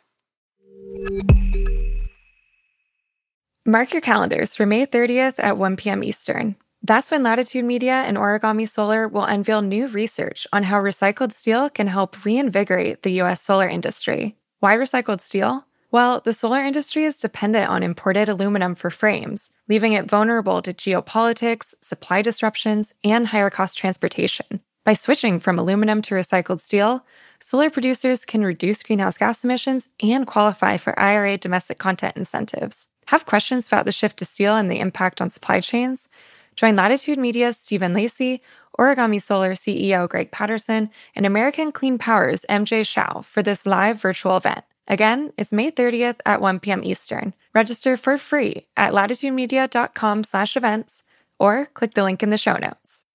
Mark 3.66 3.94
your 3.94 4.02
calendars 4.02 4.56
for 4.56 4.66
May 4.66 4.86
30th 4.86 5.36
at 5.38 5.58
1 5.58 5.78
p.m. 5.78 6.04
Eastern. 6.04 6.56
That's 6.84 7.12
when 7.12 7.22
Latitude 7.22 7.64
Media 7.64 7.94
and 7.94 8.18
Origami 8.18 8.68
Solar 8.68 9.08
will 9.08 9.24
unveil 9.24 9.62
new 9.62 9.88
research 9.88 10.48
on 10.52 10.64
how 10.64 10.82
recycled 10.82 11.32
steel 11.32 11.70
can 11.70 11.86
help 11.86 12.26
reinvigorate 12.26 13.04
the 13.04 13.12
U.S. 13.22 13.40
solar 13.40 13.70
industry. 13.70 14.36
Why 14.62 14.76
recycled 14.76 15.22
steel? 15.22 15.66
Well, 15.92 16.22
the 16.22 16.34
solar 16.34 16.64
industry 16.64 17.04
is 17.04 17.20
dependent 17.20 17.70
on 17.70 17.84
imported 17.84 18.30
aluminum 18.30 18.74
for 18.74 18.90
frames, 18.90 19.52
leaving 19.72 19.94
it 19.94 20.10
vulnerable 20.10 20.62
to 20.62 20.74
geopolitics, 20.74 21.74
supply 21.80 22.22
disruptions, 22.22 22.94
and 23.06 23.28
higher 23.28 23.50
cost 23.50 23.78
transportation. 23.78 24.60
By 24.84 24.92
switching 24.92 25.40
from 25.40 25.58
aluminum 25.58 26.02
to 26.02 26.16
recycled 26.16 26.60
steel, 26.60 27.06
solar 27.40 27.70
producers 27.70 28.26
can 28.26 28.44
reduce 28.44 28.84
greenhouse 28.84 29.18
gas 29.18 29.46
emissions 29.46 29.88
and 30.04 30.28
qualify 30.28 30.76
for 30.76 31.00
IRA 31.00 31.38
domestic 31.38 31.78
content 31.78 32.18
incentives. 32.18 32.90
Have 33.06 33.26
questions 33.26 33.66
about 33.66 33.86
the 33.86 33.94
shift 33.94 34.18
to 34.18 34.26
steel 34.26 34.58
and 34.58 34.70
the 34.70 34.82
impact 34.82 35.22
on 35.22 35.30
supply 35.30 35.62
chains? 35.62 36.10
Join 36.58 36.76
Latitude 36.76 37.18
Media's 37.18 37.56
Stephen 37.56 37.94
Lacey, 37.94 38.42
Origami 38.78 39.22
Solar 39.22 39.54
CEO 39.54 40.10
Greg 40.10 40.32
Patterson, 40.32 40.90
and 41.16 41.26
American 41.26 41.72
Clean 41.72 41.98
Power's 41.98 42.46
MJ 42.50 42.82
Shiao 42.82 43.24
for 43.24 43.42
this 43.42 43.66
live 43.66 44.02
virtual 44.02 44.36
event. 44.36 44.66
Again, 44.88 45.32
it's 45.38 45.54
May 45.54 45.72
30th 45.72 46.20
at 46.26 46.42
1 46.42 46.60
p.m. 46.60 46.84
Eastern. 46.84 47.34
Register 47.54 47.98
for 47.98 48.18
free 48.18 48.68
at 48.76 48.94
latitudemedia.com 48.94 50.24
slash 50.24 50.58
events 50.58 51.04
or 51.40 51.68
click 51.74 51.94
the 51.94 52.04
link 52.04 52.24
in 52.24 52.30
the 52.30 52.38
show 52.38 52.58
notes. 52.58 53.06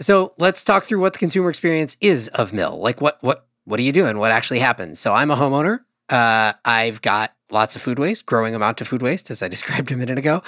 So 0.00 0.34
let's 0.38 0.64
talk 0.64 0.84
through 0.84 1.00
what 1.00 1.12
the 1.12 1.18
consumer 1.18 1.48
experience 1.48 1.96
is 2.00 2.28
of 2.28 2.52
Mill. 2.52 2.78
Like 2.78 3.00
what 3.00 3.18
what 3.22 3.46
what 3.64 3.76
do 3.76 3.84
you 3.84 3.92
doing? 3.92 4.18
what 4.18 4.32
actually 4.32 4.58
happens? 4.58 4.98
So 4.98 5.14
I'm 5.14 5.30
a 5.30 5.36
homeowner. 5.36 5.80
Uh, 6.08 6.52
I've 6.64 7.00
got 7.00 7.32
lots 7.50 7.76
of 7.76 7.82
food 7.82 7.98
waste, 7.98 8.26
growing 8.26 8.54
amount 8.54 8.80
of 8.80 8.88
food 8.88 9.02
waste, 9.02 9.30
as 9.30 9.42
I 9.42 9.48
described 9.56 9.92
a 9.92 9.96
minute 9.96 10.18
ago. 10.18 10.42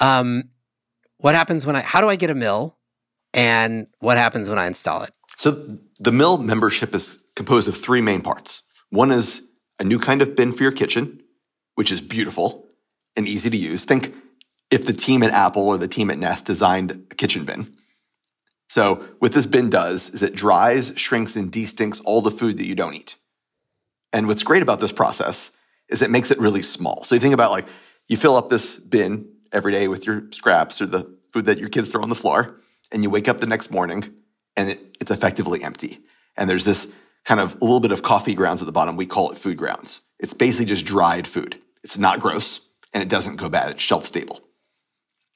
Um, 0.00 0.50
what 1.18 1.34
happens 1.34 1.66
when 1.66 1.76
I, 1.76 1.80
how 1.80 2.00
do 2.00 2.08
I 2.08 2.16
get 2.16 2.30
a 2.30 2.34
mill? 2.34 2.76
And 3.32 3.88
what 3.98 4.16
happens 4.16 4.48
when 4.48 4.58
I 4.58 4.66
install 4.66 5.02
it? 5.02 5.10
So 5.36 5.78
the 5.98 6.12
mill 6.12 6.38
membership 6.38 6.94
is 6.94 7.18
composed 7.36 7.68
of 7.68 7.76
three 7.76 8.00
main 8.00 8.22
parts. 8.22 8.62
One 8.90 9.10
is 9.10 9.42
a 9.78 9.84
new 9.84 9.98
kind 9.98 10.22
of 10.22 10.36
bin 10.36 10.52
for 10.52 10.62
your 10.62 10.72
kitchen, 10.72 11.22
which 11.74 11.90
is 11.90 12.00
beautiful 12.00 12.68
and 13.16 13.26
easy 13.28 13.50
to 13.50 13.56
use. 13.56 13.84
Think 13.84 14.14
if 14.70 14.86
the 14.86 14.92
team 14.92 15.22
at 15.22 15.30
Apple 15.30 15.68
or 15.68 15.78
the 15.78 15.88
team 15.88 16.10
at 16.10 16.18
Nest 16.18 16.44
designed 16.44 17.06
a 17.10 17.14
kitchen 17.14 17.44
bin. 17.44 17.72
So 18.68 18.96
what 19.18 19.32
this 19.32 19.46
bin 19.46 19.70
does 19.70 20.10
is 20.10 20.22
it 20.22 20.34
dries, 20.34 20.92
shrinks, 20.96 21.36
and 21.36 21.52
destinks 21.52 22.00
all 22.00 22.22
the 22.22 22.30
food 22.30 22.58
that 22.58 22.66
you 22.66 22.74
don't 22.74 22.94
eat. 22.94 23.16
And 24.12 24.26
what's 24.26 24.42
great 24.42 24.62
about 24.62 24.80
this 24.80 24.92
process 24.92 25.50
is 25.88 26.02
it 26.02 26.10
makes 26.10 26.30
it 26.30 26.38
really 26.38 26.62
small. 26.62 27.04
So 27.04 27.14
you 27.14 27.20
think 27.20 27.34
about 27.34 27.50
like 27.50 27.66
you 28.08 28.16
fill 28.16 28.36
up 28.36 28.48
this 28.48 28.76
bin 28.76 29.28
every 29.52 29.72
day 29.72 29.86
with 29.86 30.06
your 30.06 30.24
scraps 30.30 30.80
or 30.80 30.86
the 30.86 31.14
food 31.32 31.46
that 31.46 31.58
your 31.58 31.68
kids 31.68 31.90
throw 31.90 32.02
on 32.02 32.08
the 32.08 32.14
floor, 32.14 32.60
and 32.90 33.02
you 33.02 33.10
wake 33.10 33.28
up 33.28 33.38
the 33.38 33.46
next 33.46 33.70
morning 33.70 34.14
and 34.56 34.70
it, 34.70 34.96
it's 35.00 35.10
effectively 35.10 35.62
empty. 35.62 36.00
And 36.36 36.48
there's 36.48 36.64
this 36.64 36.92
kind 37.24 37.40
of 37.40 37.54
a 37.60 37.64
little 37.64 37.80
bit 37.80 37.92
of 37.92 38.02
coffee 38.02 38.34
grounds 38.34 38.60
at 38.60 38.66
the 38.66 38.72
bottom. 38.72 38.96
We 38.96 39.06
call 39.06 39.30
it 39.30 39.38
food 39.38 39.56
grounds. 39.56 40.02
It's 40.18 40.34
basically 40.34 40.66
just 40.66 40.84
dried 40.84 41.26
food. 41.26 41.58
It's 41.82 41.98
not 41.98 42.20
gross 42.20 42.60
and 42.92 43.02
it 43.02 43.08
doesn't 43.08 43.36
go 43.36 43.48
bad. 43.48 43.70
It's 43.70 43.82
shelf 43.82 44.06
stable. 44.06 44.40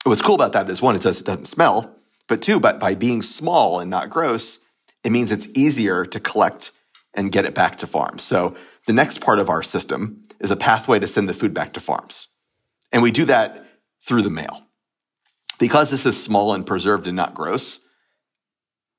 What's 0.05 0.23
cool 0.23 0.35
about 0.35 0.53
that 0.53 0.71
is 0.71 0.81
one, 0.81 0.95
it 0.95 1.03
says 1.03 1.21
it 1.21 1.27
doesn't 1.27 1.47
smell, 1.47 1.95
but 2.29 2.41
two, 2.41 2.61
but 2.61 2.79
by 2.79 2.95
being 2.95 3.23
small 3.23 3.81
and 3.81 3.91
not 3.91 4.11
gross, 4.11 4.61
it 5.05 5.13
means 5.13 5.33
it's 5.33 5.49
easier 5.55 6.05
to 6.07 6.21
collect 6.21 6.71
and 7.15 7.33
get 7.33 7.45
it 7.45 7.55
back 7.55 7.77
to 7.79 7.87
farms. 7.87 8.23
So 8.23 8.55
the 8.87 8.93
next 8.93 9.21
part 9.21 9.39
of 9.39 9.51
our 9.51 9.63
system 9.63 10.23
is 10.41 10.51
a 10.51 10.57
pathway 10.57 10.99
to 10.99 11.09
send 11.09 11.29
the 11.29 11.35
food 11.35 11.53
back 11.53 11.73
to 11.75 11.81
farms. 11.81 12.29
And 12.93 13.03
we 13.03 13.11
do 13.11 13.25
that 13.27 13.67
through 14.03 14.23
the 14.23 14.31
mail. 14.31 14.63
Because 15.59 15.91
this 15.91 16.07
is 16.07 16.23
small 16.23 16.55
and 16.55 16.67
preserved 16.67 17.07
and 17.07 17.17
not 17.17 17.35
gross, 17.35 17.81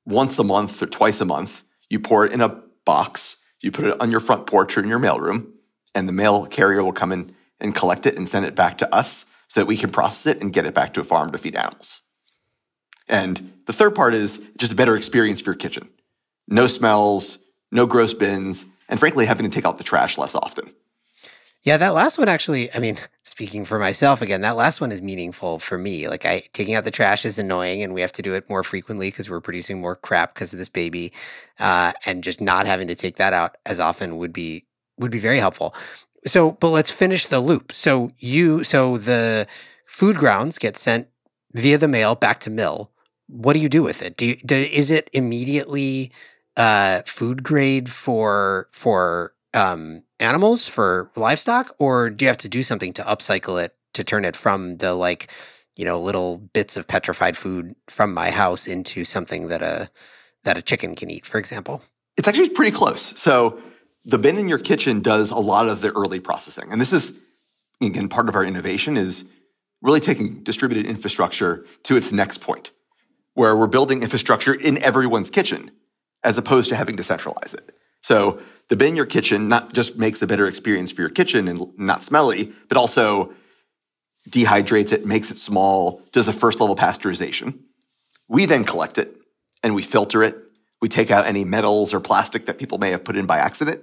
once 0.06 0.38
a 0.38 0.44
month 0.44 0.82
or 0.82 0.86
twice 0.86 1.20
a 1.20 1.24
month, 1.24 1.62
you 1.88 2.00
pour 2.00 2.24
it 2.24 2.32
in 2.32 2.40
a 2.40 2.60
box, 2.84 3.36
you 3.60 3.70
put 3.70 3.86
it 3.86 4.00
on 4.00 4.10
your 4.10 4.20
front 4.20 4.46
porch 4.46 4.76
or 4.76 4.82
in 4.82 4.88
your 4.88 4.98
mailroom, 4.98 5.50
and 5.94 6.08
the 6.08 6.12
mail 6.12 6.46
carrier 6.46 6.82
will 6.82 6.92
come 6.92 7.12
in 7.12 7.34
and 7.60 7.74
collect 7.74 8.06
it 8.06 8.16
and 8.16 8.28
send 8.28 8.46
it 8.46 8.54
back 8.54 8.78
to 8.78 8.94
us 8.94 9.26
so 9.48 9.60
that 9.60 9.66
we 9.66 9.76
can 9.76 9.90
process 9.90 10.34
it 10.34 10.40
and 10.40 10.52
get 10.52 10.66
it 10.66 10.74
back 10.74 10.94
to 10.94 11.00
a 11.00 11.04
farm 11.04 11.30
to 11.32 11.38
feed 11.38 11.56
animals. 11.56 12.00
And 13.08 13.60
the 13.66 13.72
third 13.72 13.94
part 13.94 14.14
is 14.14 14.46
just 14.56 14.72
a 14.72 14.76
better 14.76 14.96
experience 14.96 15.40
for 15.40 15.50
your 15.50 15.56
kitchen. 15.56 15.88
No 16.46 16.66
smells, 16.68 17.38
no 17.72 17.86
gross 17.86 18.14
bins, 18.14 18.64
and 18.88 18.98
frankly, 18.98 19.26
having 19.26 19.50
to 19.50 19.54
take 19.54 19.66
out 19.66 19.78
the 19.78 19.84
trash 19.84 20.16
less 20.16 20.34
often. 20.34 20.72
Yeah, 21.62 21.76
that 21.76 21.92
last 21.92 22.16
one 22.16 22.28
actually, 22.28 22.72
I 22.72 22.78
mean, 22.78 22.96
speaking 23.24 23.64
for 23.64 23.78
myself 23.78 24.22
again, 24.22 24.40
that 24.42 24.56
last 24.56 24.80
one 24.80 24.92
is 24.92 25.02
meaningful 25.02 25.58
for 25.58 25.76
me. 25.76 26.08
Like 26.08 26.24
I 26.24 26.42
taking 26.52 26.74
out 26.74 26.84
the 26.84 26.90
trash 26.90 27.24
is 27.24 27.38
annoying 27.38 27.82
and 27.82 27.92
we 27.94 28.00
have 28.00 28.12
to 28.12 28.22
do 28.22 28.34
it 28.34 28.48
more 28.48 28.62
frequently 28.62 29.08
because 29.08 29.28
we're 29.28 29.40
producing 29.40 29.80
more 29.80 29.96
crap 29.96 30.34
because 30.34 30.52
of 30.52 30.58
this 30.58 30.68
baby. 30.68 31.12
Uh, 31.58 31.92
and 32.06 32.24
just 32.24 32.40
not 32.40 32.66
having 32.66 32.88
to 32.88 32.94
take 32.94 33.16
that 33.16 33.32
out 33.32 33.56
as 33.66 33.78
often 33.80 34.16
would 34.18 34.32
be 34.32 34.64
would 34.98 35.10
be 35.10 35.18
very 35.18 35.38
helpful. 35.38 35.74
So, 36.26 36.52
but 36.52 36.68
let's 36.68 36.90
finish 36.90 37.26
the 37.26 37.40
loop. 37.40 37.72
So 37.72 38.10
you 38.18 38.64
so 38.64 38.96
the 38.96 39.46
food 39.86 40.16
grounds 40.16 40.58
get 40.58 40.78
sent 40.78 41.08
via 41.52 41.78
the 41.78 41.88
mail 41.88 42.14
back 42.14 42.40
to 42.40 42.50
mill. 42.50 42.90
What 43.26 43.52
do 43.52 43.60
you 43.60 43.68
do 43.68 43.82
with 43.82 44.02
it? 44.02 44.16
Do, 44.16 44.26
you, 44.26 44.36
do 44.36 44.54
is 44.54 44.90
it 44.90 45.08
immediately 45.12 46.12
uh, 46.56 47.02
food 47.06 47.42
grade 47.42 47.88
for 47.90 48.68
for 48.72 49.34
um, 49.54 50.02
animals 50.20 50.68
for 50.68 51.10
livestock, 51.16 51.74
or 51.78 52.10
do 52.10 52.24
you 52.24 52.28
have 52.28 52.36
to 52.38 52.48
do 52.48 52.62
something 52.62 52.92
to 52.94 53.02
upcycle 53.02 53.62
it 53.62 53.74
to 53.94 54.04
turn 54.04 54.24
it 54.24 54.36
from 54.36 54.76
the 54.76 54.94
like, 54.94 55.30
you 55.76 55.84
know, 55.84 56.00
little 56.00 56.38
bits 56.38 56.76
of 56.76 56.86
petrified 56.86 57.36
food 57.36 57.74
from 57.88 58.14
my 58.14 58.30
house 58.30 58.66
into 58.66 59.04
something 59.04 59.48
that 59.48 59.62
a 59.62 59.90
that 60.44 60.56
a 60.56 60.62
chicken 60.62 60.94
can 60.94 61.10
eat, 61.10 61.26
for 61.26 61.38
example? 61.38 61.82
It's 62.16 62.28
actually 62.28 62.50
pretty 62.50 62.70
close. 62.70 63.18
So 63.18 63.60
the 64.04 64.18
bin 64.18 64.38
in 64.38 64.48
your 64.48 64.58
kitchen 64.58 65.00
does 65.00 65.30
a 65.30 65.38
lot 65.38 65.68
of 65.68 65.80
the 65.80 65.92
early 65.92 66.20
processing, 66.20 66.70
and 66.70 66.80
this 66.80 66.92
is 66.92 67.16
again 67.82 68.08
part 68.08 68.28
of 68.28 68.36
our 68.36 68.44
innovation 68.44 68.96
is 68.96 69.24
really 69.82 70.00
taking 70.00 70.42
distributed 70.42 70.86
infrastructure 70.86 71.64
to 71.84 71.96
its 71.96 72.12
next 72.12 72.38
point, 72.38 72.70
where 73.34 73.56
we're 73.56 73.66
building 73.66 74.02
infrastructure 74.02 74.52
in 74.52 74.76
everyone's 74.82 75.30
kitchen 75.30 75.70
as 76.22 76.36
opposed 76.36 76.68
to 76.68 76.76
having 76.76 76.96
to 76.96 77.02
centralize 77.02 77.54
it. 77.54 77.74
So 78.02 78.40
the 78.68 78.76
bin 78.76 78.88
in 78.90 78.96
your 78.96 79.06
kitchen 79.06 79.48
not 79.48 79.72
just 79.72 79.96
makes 79.96 80.22
a 80.22 80.26
better 80.26 80.46
experience 80.46 80.92
for 80.92 81.02
your 81.02 81.10
kitchen 81.10 81.48
and 81.48 81.76
not 81.78 82.04
smelly, 82.04 82.52
but 82.68 82.76
also 82.76 83.34
dehydrates 84.28 84.92
it, 84.92 85.04
makes 85.04 85.30
it 85.30 85.38
small, 85.38 86.02
does 86.12 86.28
a 86.28 86.32
first 86.32 86.60
level 86.60 86.76
pasteurization. 86.76 87.58
We 88.28 88.46
then 88.46 88.64
collect 88.64 88.98
it 88.98 89.14
and 89.62 89.74
we 89.74 89.82
filter 89.82 90.22
it. 90.22 90.36
We 90.80 90.88
take 90.88 91.10
out 91.10 91.26
any 91.26 91.44
metals 91.44 91.92
or 91.92 92.00
plastic 92.00 92.46
that 92.46 92.58
people 92.58 92.78
may 92.78 92.90
have 92.90 93.04
put 93.04 93.16
in 93.16 93.26
by 93.26 93.38
accident, 93.38 93.82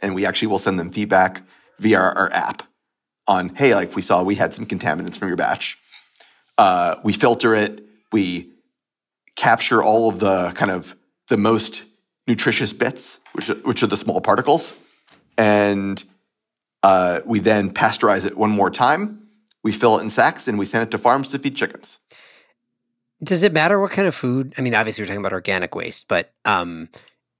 and 0.00 0.14
we 0.14 0.26
actually 0.26 0.48
will 0.48 0.60
send 0.60 0.78
them 0.78 0.90
feedback 0.90 1.42
via 1.78 1.98
our, 1.98 2.16
our 2.16 2.32
app 2.32 2.62
on, 3.26 3.54
hey, 3.56 3.74
like 3.74 3.96
we 3.96 4.02
saw 4.02 4.22
we 4.22 4.36
had 4.36 4.54
some 4.54 4.66
contaminants 4.66 5.16
from 5.16 5.28
your 5.28 5.36
batch. 5.36 5.78
Uh, 6.56 6.96
we 7.02 7.12
filter 7.12 7.54
it, 7.54 7.84
we 8.12 8.50
capture 9.34 9.82
all 9.82 10.08
of 10.08 10.20
the 10.20 10.52
kind 10.52 10.70
of 10.70 10.94
the 11.28 11.36
most 11.36 11.82
nutritious 12.26 12.72
bits, 12.72 13.20
which 13.32 13.50
are, 13.50 13.54
which 13.56 13.82
are 13.82 13.86
the 13.86 13.96
small 13.96 14.20
particles, 14.20 14.74
and 15.38 16.02
uh, 16.82 17.20
we 17.24 17.38
then 17.38 17.72
pasteurize 17.72 18.24
it 18.24 18.36
one 18.36 18.50
more 18.50 18.70
time. 18.70 19.28
We 19.62 19.72
fill 19.72 19.98
it 19.98 20.02
in 20.02 20.10
sacks 20.10 20.46
and 20.46 20.58
we 20.58 20.64
send 20.64 20.84
it 20.84 20.90
to 20.92 20.98
farms 20.98 21.30
to 21.32 21.38
feed 21.40 21.56
chickens. 21.56 21.98
Does 23.22 23.42
it 23.42 23.52
matter 23.52 23.80
what 23.80 23.90
kind 23.90 24.06
of 24.06 24.14
food? 24.14 24.54
I 24.56 24.62
mean, 24.62 24.74
obviously 24.74 25.02
we're 25.02 25.08
talking 25.08 25.20
about 25.20 25.32
organic 25.32 25.74
waste, 25.74 26.06
but 26.06 26.32
um, 26.44 26.88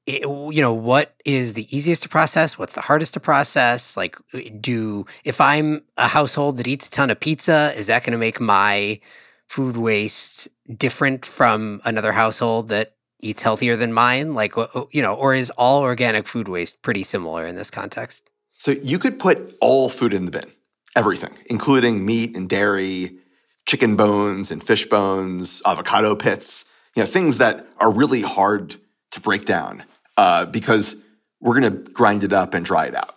it, 0.06 0.22
you 0.22 0.60
know, 0.60 0.74
what 0.74 1.14
is 1.24 1.52
the 1.52 1.66
easiest 1.76 2.02
to 2.02 2.08
process? 2.08 2.58
What's 2.58 2.74
the 2.74 2.80
hardest 2.80 3.14
to 3.14 3.20
process? 3.20 3.96
Like, 3.96 4.16
do 4.60 5.06
if 5.24 5.40
I'm 5.40 5.82
a 5.96 6.08
household 6.08 6.56
that 6.56 6.66
eats 6.66 6.88
a 6.88 6.90
ton 6.90 7.10
of 7.10 7.20
pizza, 7.20 7.72
is 7.76 7.86
that 7.86 8.02
going 8.02 8.12
to 8.12 8.18
make 8.18 8.40
my 8.40 8.98
food 9.46 9.76
waste 9.76 10.48
different 10.76 11.24
from 11.24 11.80
another 11.84 12.10
household 12.10 12.68
that 12.70 12.95
eats 13.20 13.42
healthier 13.42 13.76
than 13.76 13.92
mine? 13.92 14.34
Like, 14.34 14.54
you 14.90 15.02
know, 15.02 15.14
or 15.14 15.34
is 15.34 15.50
all 15.50 15.82
organic 15.82 16.26
food 16.26 16.48
waste 16.48 16.82
pretty 16.82 17.02
similar 17.02 17.46
in 17.46 17.56
this 17.56 17.70
context? 17.70 18.30
So 18.58 18.70
you 18.70 18.98
could 18.98 19.18
put 19.18 19.56
all 19.60 19.88
food 19.88 20.14
in 20.14 20.24
the 20.24 20.30
bin, 20.30 20.50
everything, 20.94 21.36
including 21.46 22.04
meat 22.04 22.36
and 22.36 22.48
dairy, 22.48 23.18
chicken 23.66 23.96
bones 23.96 24.50
and 24.50 24.62
fish 24.62 24.86
bones, 24.86 25.60
avocado 25.66 26.14
pits, 26.14 26.64
you 26.94 27.02
know, 27.02 27.06
things 27.06 27.38
that 27.38 27.66
are 27.78 27.90
really 27.90 28.22
hard 28.22 28.76
to 29.10 29.20
break 29.20 29.44
down 29.44 29.84
uh, 30.16 30.46
because 30.46 30.96
we're 31.40 31.58
going 31.58 31.84
to 31.84 31.90
grind 31.92 32.24
it 32.24 32.32
up 32.32 32.54
and 32.54 32.64
dry 32.64 32.86
it 32.86 32.94
out. 32.94 33.16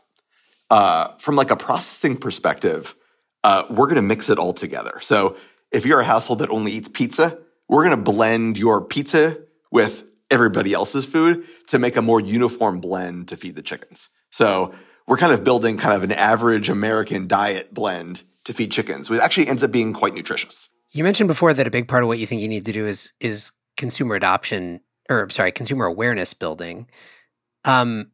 Uh, 0.69 1.15
from 1.17 1.35
like 1.35 1.51
a 1.51 1.55
processing 1.55 2.17
perspective, 2.17 2.93
uh, 3.43 3.63
we're 3.69 3.85
going 3.85 3.95
to 3.95 4.01
mix 4.01 4.29
it 4.29 4.37
all 4.37 4.53
together. 4.53 4.99
So 5.01 5.37
if 5.71 5.85
you're 5.85 6.01
a 6.01 6.05
household 6.05 6.39
that 6.39 6.49
only 6.49 6.73
eats 6.73 6.89
pizza, 6.89 7.39
we're 7.67 7.83
going 7.83 7.95
to 7.95 8.11
blend 8.11 8.57
your 8.57 8.81
pizza 8.81 9.37
with 9.71 10.05
everybody 10.31 10.73
else's 10.73 11.05
food 11.05 11.45
to 11.67 11.79
make 11.79 11.95
a 11.95 12.01
more 12.01 12.19
uniform 12.19 12.79
blend 12.79 13.27
to 13.29 13.37
feed 13.37 13.55
the 13.55 13.61
chickens. 13.61 14.09
So 14.31 14.73
we're 15.07 15.17
kind 15.17 15.33
of 15.33 15.43
building 15.43 15.77
kind 15.77 15.95
of 15.95 16.03
an 16.03 16.11
average 16.11 16.69
American 16.69 17.27
diet 17.27 17.73
blend 17.73 18.23
to 18.45 18.53
feed 18.53 18.71
chickens, 18.71 19.09
which 19.09 19.19
actually 19.19 19.47
ends 19.47 19.63
up 19.63 19.71
being 19.71 19.93
quite 19.93 20.13
nutritious. 20.13 20.69
You 20.91 21.03
mentioned 21.03 21.27
before 21.27 21.53
that 21.53 21.67
a 21.67 21.71
big 21.71 21.87
part 21.87 22.03
of 22.03 22.07
what 22.07 22.19
you 22.19 22.25
think 22.25 22.41
you 22.41 22.47
need 22.47 22.65
to 22.65 22.71
do 22.71 22.85
is 22.85 23.11
is 23.19 23.51
consumer 23.77 24.15
adoption 24.15 24.81
or 25.09 25.29
sorry, 25.29 25.51
consumer 25.51 25.85
awareness 25.85 26.33
building. 26.33 26.87
Um, 27.65 28.11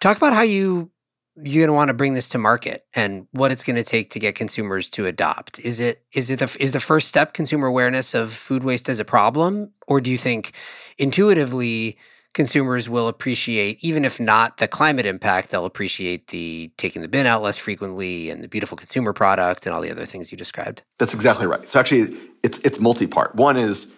talk 0.00 0.16
about 0.16 0.34
how 0.34 0.42
you 0.42 0.90
you're 1.36 1.66
going 1.66 1.68
to 1.68 1.74
want 1.74 1.88
to 1.88 1.94
bring 1.94 2.14
this 2.14 2.28
to 2.30 2.38
market 2.38 2.86
and 2.94 3.26
what 3.32 3.50
it's 3.50 3.64
going 3.64 3.76
to 3.76 3.82
take 3.82 4.10
to 4.10 4.20
get 4.20 4.34
consumers 4.34 4.88
to 4.90 5.06
adopt. 5.06 5.58
Is 5.58 5.80
it 5.80 6.02
is 6.12 6.30
it 6.30 6.38
the 6.38 6.56
is 6.60 6.72
the 6.72 6.80
first 6.80 7.08
step 7.08 7.34
consumer 7.34 7.66
awareness 7.66 8.14
of 8.14 8.32
food 8.32 8.62
waste 8.62 8.88
as 8.88 9.00
a 9.00 9.04
problem, 9.04 9.72
or 9.88 10.00
do 10.00 10.10
you 10.10 10.18
think 10.18 10.52
intuitively 10.96 11.98
consumers 12.34 12.88
will 12.88 13.08
appreciate, 13.08 13.82
even 13.82 14.04
if 14.04 14.18
not 14.20 14.56
the 14.58 14.68
climate 14.68 15.06
impact, 15.06 15.50
they'll 15.50 15.66
appreciate 15.66 16.28
the 16.28 16.70
taking 16.76 17.02
the 17.02 17.08
bin 17.08 17.26
out 17.26 17.42
less 17.42 17.56
frequently 17.56 18.30
and 18.30 18.42
the 18.42 18.48
beautiful 18.48 18.76
consumer 18.76 19.12
product 19.12 19.66
and 19.66 19.74
all 19.74 19.80
the 19.80 19.90
other 19.90 20.06
things 20.06 20.30
you 20.30 20.38
described? 20.38 20.82
That's 20.98 21.14
exactly 21.14 21.46
right. 21.46 21.68
So 21.68 21.80
actually, 21.80 22.16
it's 22.44 22.58
it's 22.58 22.78
multi 22.78 23.08
part. 23.08 23.34
One 23.34 23.56
is 23.56 23.90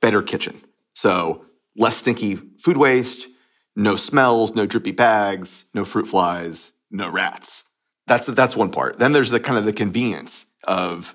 better 0.00 0.22
kitchen, 0.22 0.60
so 0.94 1.44
less 1.76 1.96
stinky 1.96 2.36
food 2.36 2.76
waste, 2.76 3.26
no 3.74 3.96
smells, 3.96 4.54
no 4.54 4.64
drippy 4.64 4.92
bags, 4.92 5.64
no 5.74 5.84
fruit 5.84 6.06
flies 6.06 6.73
no 6.94 7.10
rats. 7.10 7.64
That's 8.06 8.26
that's 8.26 8.56
one 8.56 8.70
part. 8.70 8.98
Then 8.98 9.12
there's 9.12 9.30
the 9.30 9.40
kind 9.40 9.58
of 9.58 9.64
the 9.64 9.72
convenience 9.72 10.46
of 10.64 11.14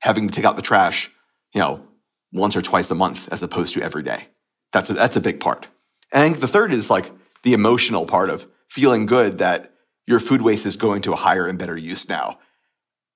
having 0.00 0.26
to 0.26 0.34
take 0.34 0.44
out 0.44 0.56
the 0.56 0.62
trash, 0.62 1.10
you 1.52 1.60
know, 1.60 1.86
once 2.32 2.56
or 2.56 2.62
twice 2.62 2.90
a 2.90 2.94
month 2.94 3.28
as 3.32 3.42
opposed 3.42 3.74
to 3.74 3.82
every 3.82 4.02
day. 4.02 4.28
That's 4.72 4.90
a, 4.90 4.94
that's 4.94 5.16
a 5.16 5.20
big 5.20 5.40
part. 5.40 5.66
And 6.12 6.36
the 6.36 6.48
third 6.48 6.72
is 6.72 6.90
like 6.90 7.10
the 7.42 7.52
emotional 7.52 8.06
part 8.06 8.30
of 8.30 8.46
feeling 8.68 9.06
good 9.06 9.38
that 9.38 9.74
your 10.06 10.20
food 10.20 10.42
waste 10.42 10.66
is 10.66 10.76
going 10.76 11.02
to 11.02 11.12
a 11.12 11.16
higher 11.16 11.46
and 11.46 11.58
better 11.58 11.76
use 11.76 12.08
now. 12.08 12.38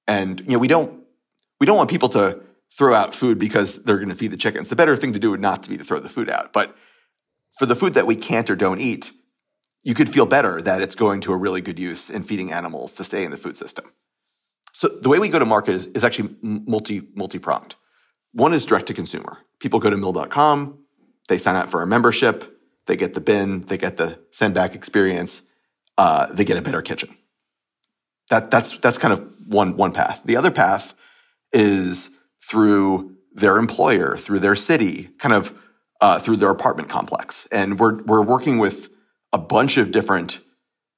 And 0.07 0.41
you 0.41 0.53
know, 0.53 0.59
we 0.59 0.69
don't 0.69 1.03
we 1.61 1.67
don't 1.67 1.77
want 1.77 1.91
people 1.91 2.09
to 2.11 2.41
throw 2.77 2.95
out 2.95 3.15
food 3.15 3.39
because 3.39 3.83
they're 3.85 3.99
going 3.99 4.09
to 4.09 4.17
feed 4.17 4.33
the 4.33 4.37
chickens. 4.37 4.69
The 4.69 4.77
better 4.77 4.97
thing 4.97 5.13
to 5.13 5.19
do 5.19 5.31
would 5.31 5.41
not 5.41 5.63
to 5.63 5.71
be 5.71 5.79
to 5.79 5.85
throw 5.85 6.01
the 6.01 6.09
food 6.09 6.29
out. 6.29 6.53
But 6.53 6.77
for 7.59 7.67
the 7.67 7.77
food 7.77 7.95
that 7.95 8.07
we 8.07 8.17
can't 8.17 8.51
or 8.51 8.57
don't 8.57 8.81
eat, 8.81 9.13
you 9.85 9.95
could 9.95 10.11
feel 10.11 10.27
better 10.27 10.61
that 10.63 10.81
it's 10.81 10.95
going 10.95 11.21
to 11.21 11.33
a 11.33 11.37
really 11.37 11.61
good 11.61 11.79
use 11.79 12.11
in 12.11 12.23
feeding 12.25 12.53
animals 12.53 12.95
to 12.95 13.05
stay 13.05 13.23
in 13.23 13.31
the 13.31 13.37
food 13.37 13.57
system. 13.57 13.85
So 14.73 14.89
the 14.89 15.09
way 15.09 15.21
we 15.21 15.29
go 15.29 15.39
to 15.39 15.45
market 15.45 15.75
is, 15.75 15.87
is 15.87 16.03
actually 16.03 16.35
multi 16.43 17.07
multi 17.15 17.39
pronged. 17.39 17.77
One 18.33 18.53
is 18.53 18.67
direct 18.67 18.87
to 18.87 18.95
consumer. 18.95 19.39
People 19.61 19.79
go 19.79 19.91
to 19.91 19.97
mill.com, 19.97 20.79
they 21.29 21.39
sign 21.39 21.55
up 21.55 21.69
for 21.69 21.83
a 21.83 21.87
membership, 21.87 22.59
they 22.87 22.97
get 22.97 23.15
the 23.15 23.21
bin, 23.21 23.63
they 23.67 23.79
get 23.79 23.97
the 23.97 24.19
send 24.33 24.55
back 24.55 24.75
experience, 24.75 25.43
uh, 25.97 26.27
they 26.33 26.45
get 26.45 26.57
a 26.57 26.63
better 26.63 26.83
kitchen. 26.83 27.17
That, 28.31 28.51
that's, 28.51 28.77
that's 28.79 28.99
kind 28.99 29.13
of 29.13 29.49
one, 29.49 29.77
one 29.77 29.93
path. 29.93 30.23
The 30.25 30.37
other 30.37 30.51
path 30.51 30.95
is 31.53 32.11
through 32.43 33.17
their 33.33 33.59
employer, 33.59 34.17
through 34.17 34.41
their 34.41 34.57
city, 34.57 35.11
kind 35.19 35.35
of 35.35 35.57
uh, 36.01 36.19
through 36.19 36.37
their 36.37 36.51
apartment 36.51 36.89
complex. 36.89 37.47
And 37.53 37.79
we're, 37.79 38.03
we're 38.03 38.23
working 38.23 38.59
with 38.59 38.91
a 39.35 39.39
bunch 39.39 39.77
of 39.77 39.91
different 39.91 40.39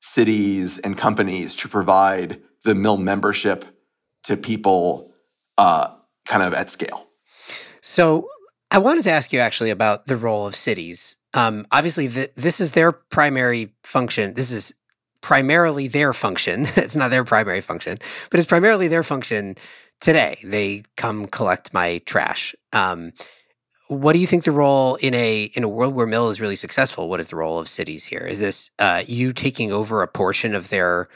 cities 0.02 0.78
and 0.78 0.96
companies 0.96 1.54
to 1.56 1.68
provide 1.68 2.40
the 2.64 2.74
mill 2.74 2.98
membership 2.98 3.64
to 4.24 4.36
people 4.36 5.12
uh, 5.56 5.88
kind 6.26 6.42
of 6.42 6.52
at 6.52 6.70
scale. 6.70 7.08
So 7.80 8.28
I 8.70 8.78
wanted 8.78 9.04
to 9.04 9.10
ask 9.10 9.32
you 9.32 9.38
actually 9.38 9.70
about 9.70 10.04
the 10.04 10.16
role 10.18 10.46
of 10.46 10.54
cities. 10.54 11.16
Um, 11.32 11.66
obviously, 11.72 12.08
the, 12.08 12.30
this 12.34 12.60
is 12.60 12.72
their 12.72 12.92
primary 12.92 13.72
function. 13.84 14.34
This 14.34 14.50
is 14.50 14.74
primarily 15.22 15.88
their 15.88 16.12
function. 16.12 16.66
it's 16.76 16.94
not 16.94 17.10
their 17.10 17.24
primary 17.24 17.62
function, 17.62 17.96
but 18.30 18.38
it's 18.38 18.48
primarily 18.48 18.86
their 18.86 19.02
function 19.02 19.56
today. 20.02 20.36
They 20.44 20.82
come 20.98 21.26
collect 21.26 21.72
my 21.72 22.02
trash. 22.04 22.54
Um, 22.74 23.12
what 23.88 24.12
do 24.12 24.18
you 24.18 24.26
think 24.26 24.44
the 24.44 24.52
role 24.52 24.96
in 24.96 25.14
a 25.14 25.44
in 25.54 25.64
a 25.64 25.68
world 25.68 25.94
where 25.94 26.06
mill 26.06 26.28
is 26.30 26.40
really 26.40 26.56
successful? 26.56 27.08
What 27.08 27.20
is 27.20 27.28
the 27.28 27.36
role 27.36 27.58
of 27.58 27.68
cities 27.68 28.04
here? 28.04 28.26
Is 28.28 28.40
this 28.40 28.70
uh, 28.78 29.02
you 29.06 29.32
taking 29.32 29.72
over 29.72 30.02
a 30.02 30.08
portion 30.08 30.54
of 30.54 30.70
their 30.70 31.08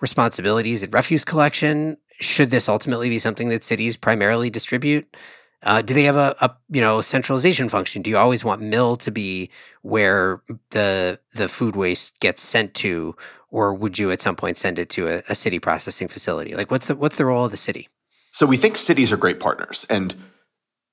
responsibilities 0.00 0.82
in 0.82 0.90
refuse 0.90 1.24
collection? 1.24 1.96
Should 2.18 2.50
this 2.50 2.68
ultimately 2.68 3.08
be 3.08 3.18
something 3.18 3.48
that 3.50 3.64
cities 3.64 3.96
primarily 3.96 4.50
distribute? 4.50 5.16
Uh, 5.62 5.82
do 5.82 5.94
they 5.94 6.04
have 6.04 6.16
a, 6.16 6.34
a 6.40 6.54
you 6.70 6.80
know 6.80 7.00
centralization 7.00 7.68
function? 7.68 8.02
Do 8.02 8.10
you 8.10 8.16
always 8.16 8.44
want 8.44 8.60
mill 8.60 8.96
to 8.96 9.10
be 9.10 9.50
where 9.82 10.42
the 10.70 11.20
the 11.34 11.48
food 11.48 11.76
waste 11.76 12.18
gets 12.20 12.42
sent 12.42 12.74
to, 12.74 13.16
or 13.50 13.72
would 13.72 13.98
you 13.98 14.10
at 14.10 14.20
some 14.20 14.36
point 14.36 14.58
send 14.58 14.78
it 14.78 14.90
to 14.90 15.08
a, 15.08 15.22
a 15.28 15.34
city 15.34 15.58
processing 15.58 16.08
facility? 16.08 16.54
Like, 16.54 16.70
what's 16.70 16.86
the 16.86 16.96
what's 16.96 17.16
the 17.16 17.24
role 17.24 17.44
of 17.44 17.50
the 17.50 17.56
city? 17.56 17.88
So 18.32 18.46
we 18.46 18.56
think 18.56 18.76
cities 18.76 19.12
are 19.12 19.16
great 19.16 19.40
partners, 19.40 19.86
and 19.88 20.14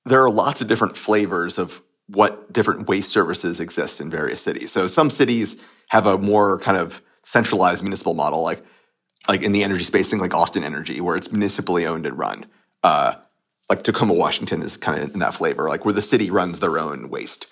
there 0.04 0.22
are 0.22 0.30
lots 0.30 0.60
of 0.60 0.68
different 0.68 0.96
flavors 0.96 1.58
of 1.58 1.82
what 2.08 2.52
different 2.52 2.88
waste 2.88 3.10
services 3.10 3.60
exist 3.60 4.00
in 4.00 4.10
various 4.10 4.42
cities. 4.42 4.72
So 4.72 4.86
some 4.86 5.10
cities 5.10 5.60
have 5.88 6.06
a 6.06 6.18
more 6.18 6.58
kind 6.58 6.76
of 6.76 7.02
centralized 7.22 7.82
municipal 7.82 8.14
model, 8.14 8.42
like 8.42 8.62
like 9.26 9.42
in 9.42 9.52
the 9.52 9.64
energy 9.64 9.84
space, 9.84 10.10
thing 10.10 10.18
like 10.18 10.34
Austin 10.34 10.64
Energy, 10.64 11.00
where 11.00 11.16
it's 11.16 11.32
municipally 11.32 11.86
owned 11.86 12.04
and 12.04 12.18
run. 12.18 12.44
Uh, 12.82 13.14
like 13.70 13.82
Tacoma, 13.82 14.12
Washington 14.12 14.60
is 14.60 14.76
kind 14.76 15.02
of 15.02 15.14
in 15.14 15.20
that 15.20 15.32
flavor, 15.32 15.68
like 15.70 15.86
where 15.86 15.94
the 15.94 16.02
city 16.02 16.30
runs 16.30 16.60
their 16.60 16.78
own 16.78 17.08
waste. 17.08 17.46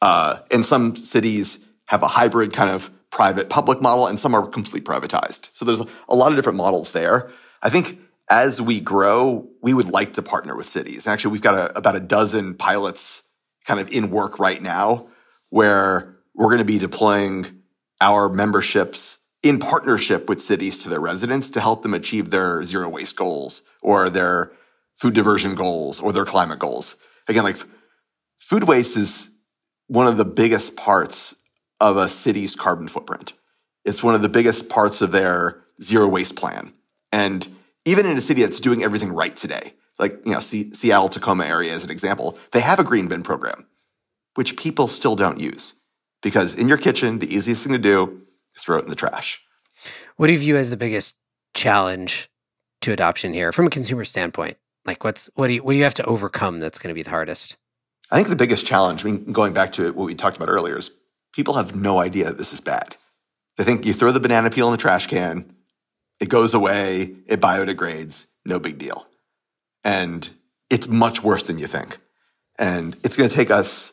Uh, 0.00 0.38
and 0.52 0.64
some 0.64 0.94
cities 0.94 1.58
have 1.86 2.04
a 2.04 2.08
hybrid 2.08 2.52
kind 2.52 2.70
of 2.70 2.90
private 3.10 3.48
public 3.48 3.80
model, 3.80 4.06
and 4.06 4.20
some 4.20 4.34
are 4.34 4.46
completely 4.46 4.80
privatized. 4.80 5.48
So 5.54 5.64
there's 5.64 5.80
a 6.08 6.14
lot 6.14 6.30
of 6.30 6.36
different 6.36 6.58
models 6.58 6.92
there. 6.92 7.30
I 7.62 7.70
think 7.70 7.98
as 8.28 8.60
we 8.60 8.80
grow, 8.80 9.48
we 9.62 9.72
would 9.72 9.90
like 9.90 10.14
to 10.14 10.22
partner 10.22 10.56
with 10.56 10.68
cities. 10.68 11.06
Actually, 11.06 11.32
we've 11.32 11.42
got 11.42 11.54
a, 11.54 11.78
about 11.78 11.96
a 11.96 12.00
dozen 12.00 12.54
pilots 12.54 13.22
kind 13.66 13.80
of 13.80 13.88
in 13.90 14.10
work 14.10 14.38
right 14.38 14.60
now 14.60 15.08
where 15.50 16.16
we're 16.34 16.46
going 16.48 16.58
to 16.58 16.64
be 16.64 16.78
deploying 16.78 17.62
our 18.00 18.28
memberships 18.28 19.18
in 19.42 19.58
partnership 19.58 20.28
with 20.28 20.42
cities 20.42 20.78
to 20.78 20.88
their 20.88 21.00
residents 21.00 21.50
to 21.50 21.60
help 21.60 21.82
them 21.82 21.94
achieve 21.94 22.30
their 22.30 22.64
zero 22.64 22.88
waste 22.88 23.16
goals 23.16 23.62
or 23.80 24.10
their 24.10 24.52
food 24.94 25.14
diversion 25.14 25.54
goals 25.54 26.00
or 26.00 26.12
their 26.12 26.24
climate 26.24 26.58
goals. 26.58 26.96
Again, 27.28 27.44
like 27.44 27.56
food 28.36 28.64
waste 28.64 28.96
is 28.96 29.30
one 29.86 30.06
of 30.06 30.16
the 30.16 30.24
biggest 30.24 30.76
parts 30.76 31.36
of 31.80 31.96
a 31.96 32.08
city's 32.08 32.54
carbon 32.54 32.88
footprint. 32.88 33.34
It's 33.84 34.02
one 34.02 34.14
of 34.14 34.22
the 34.22 34.28
biggest 34.28 34.68
parts 34.68 35.00
of 35.00 35.12
their 35.12 35.62
zero 35.80 36.08
waste 36.08 36.34
plan. 36.34 36.72
And 37.12 37.46
even 37.86 38.04
in 38.04 38.18
a 38.18 38.20
city 38.20 38.42
that's 38.42 38.60
doing 38.60 38.84
everything 38.84 39.12
right 39.12 39.34
today, 39.34 39.72
like 39.98 40.20
you 40.26 40.32
know 40.32 40.40
C- 40.40 40.74
Seattle 40.74 41.08
Tacoma 41.08 41.46
area 41.46 41.72
as 41.72 41.84
an 41.84 41.90
example, 41.90 42.38
they 42.52 42.60
have 42.60 42.78
a 42.78 42.84
green 42.84 43.08
bin 43.08 43.22
program, 43.22 43.66
which 44.34 44.56
people 44.58 44.88
still 44.88 45.16
don't 45.16 45.40
use 45.40 45.74
because 46.22 46.52
in 46.52 46.68
your 46.68 46.76
kitchen, 46.76 47.20
the 47.20 47.34
easiest 47.34 47.62
thing 47.62 47.72
to 47.72 47.78
do 47.78 48.22
is 48.54 48.62
throw 48.62 48.78
it 48.78 48.84
in 48.84 48.90
the 48.90 48.96
trash. 48.96 49.40
What 50.16 50.26
do 50.26 50.34
you 50.34 50.38
view 50.38 50.56
as 50.56 50.70
the 50.70 50.76
biggest 50.76 51.14
challenge 51.54 52.28
to 52.82 52.92
adoption 52.92 53.32
here 53.32 53.52
from 53.52 53.66
a 53.66 53.70
consumer 53.70 54.04
standpoint? 54.04 54.58
Like, 54.84 55.04
what's 55.04 55.30
what 55.34 55.48
do 55.48 55.54
you 55.54 55.62
what 55.62 55.72
do 55.72 55.78
you 55.78 55.84
have 55.84 55.94
to 55.94 56.04
overcome 56.04 56.60
that's 56.60 56.78
going 56.78 56.88
to 56.88 56.94
be 56.94 57.02
the 57.02 57.10
hardest? 57.10 57.56
I 58.10 58.16
think 58.16 58.28
the 58.28 58.36
biggest 58.36 58.66
challenge, 58.66 59.04
I 59.04 59.10
mean, 59.10 59.32
going 59.32 59.52
back 59.52 59.72
to 59.72 59.92
what 59.92 60.06
we 60.06 60.14
talked 60.14 60.36
about 60.36 60.48
earlier, 60.48 60.78
is 60.78 60.92
people 61.32 61.54
have 61.54 61.74
no 61.74 61.98
idea 61.98 62.26
that 62.26 62.38
this 62.38 62.52
is 62.52 62.60
bad. 62.60 62.94
They 63.56 63.64
think 63.64 63.84
you 63.84 63.92
throw 63.92 64.12
the 64.12 64.20
banana 64.20 64.50
peel 64.50 64.68
in 64.68 64.72
the 64.72 64.78
trash 64.78 65.08
can, 65.08 65.55
it 66.20 66.28
goes 66.28 66.54
away, 66.54 67.16
it 67.26 67.40
biodegrades, 67.40 68.26
no 68.44 68.58
big 68.58 68.78
deal. 68.78 69.06
And 69.84 70.28
it's 70.70 70.88
much 70.88 71.22
worse 71.22 71.44
than 71.44 71.58
you 71.58 71.66
think. 71.66 71.98
And 72.58 72.96
it's 73.04 73.16
going 73.16 73.28
to 73.28 73.34
take 73.34 73.50
us 73.50 73.92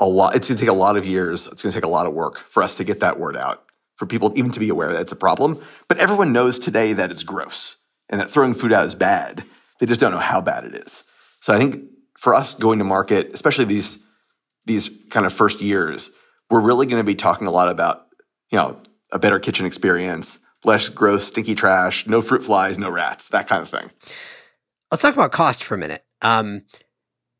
a 0.00 0.06
lot, 0.06 0.36
it's 0.36 0.48
going 0.48 0.56
to 0.58 0.62
take 0.62 0.70
a 0.70 0.76
lot 0.76 0.96
of 0.96 1.06
years, 1.06 1.46
it's 1.46 1.62
going 1.62 1.72
to 1.72 1.76
take 1.76 1.84
a 1.84 1.88
lot 1.88 2.06
of 2.06 2.12
work 2.12 2.44
for 2.50 2.62
us 2.62 2.74
to 2.76 2.84
get 2.84 3.00
that 3.00 3.18
word 3.18 3.36
out, 3.36 3.64
for 3.96 4.06
people 4.06 4.32
even 4.36 4.50
to 4.52 4.60
be 4.60 4.68
aware 4.68 4.92
that 4.92 5.00
it's 5.00 5.12
a 5.12 5.16
problem. 5.16 5.60
But 5.88 5.98
everyone 5.98 6.32
knows 6.32 6.58
today 6.58 6.92
that 6.92 7.10
it's 7.10 7.22
gross 7.22 7.76
and 8.08 8.20
that 8.20 8.30
throwing 8.30 8.54
food 8.54 8.72
out 8.72 8.86
is 8.86 8.94
bad. 8.94 9.44
They 9.80 9.86
just 9.86 10.00
don't 10.00 10.12
know 10.12 10.18
how 10.18 10.40
bad 10.40 10.64
it 10.64 10.74
is. 10.74 11.04
So 11.40 11.52
I 11.52 11.58
think 11.58 11.84
for 12.16 12.34
us 12.34 12.54
going 12.54 12.78
to 12.78 12.84
market, 12.84 13.30
especially 13.32 13.64
these 13.64 14.00
these 14.66 14.90
kind 15.08 15.24
of 15.24 15.32
first 15.32 15.62
years, 15.62 16.10
we're 16.50 16.60
really 16.60 16.84
going 16.84 17.00
to 17.00 17.06
be 17.06 17.14
talking 17.14 17.46
a 17.46 17.50
lot 17.50 17.68
about, 17.68 18.06
you 18.50 18.58
know, 18.58 18.78
a 19.10 19.18
better 19.18 19.38
kitchen 19.38 19.64
experience, 19.64 20.38
less 20.64 20.88
gross, 20.88 21.28
stinky 21.28 21.54
trash, 21.54 22.06
no 22.06 22.22
fruit 22.22 22.42
flies, 22.42 22.78
no 22.78 22.90
rats, 22.90 23.28
that 23.28 23.48
kind 23.48 23.62
of 23.62 23.68
thing. 23.68 23.90
Let's 24.90 25.02
talk 25.02 25.14
about 25.14 25.32
cost 25.32 25.62
for 25.62 25.74
a 25.74 25.78
minute. 25.78 26.04
Um, 26.22 26.62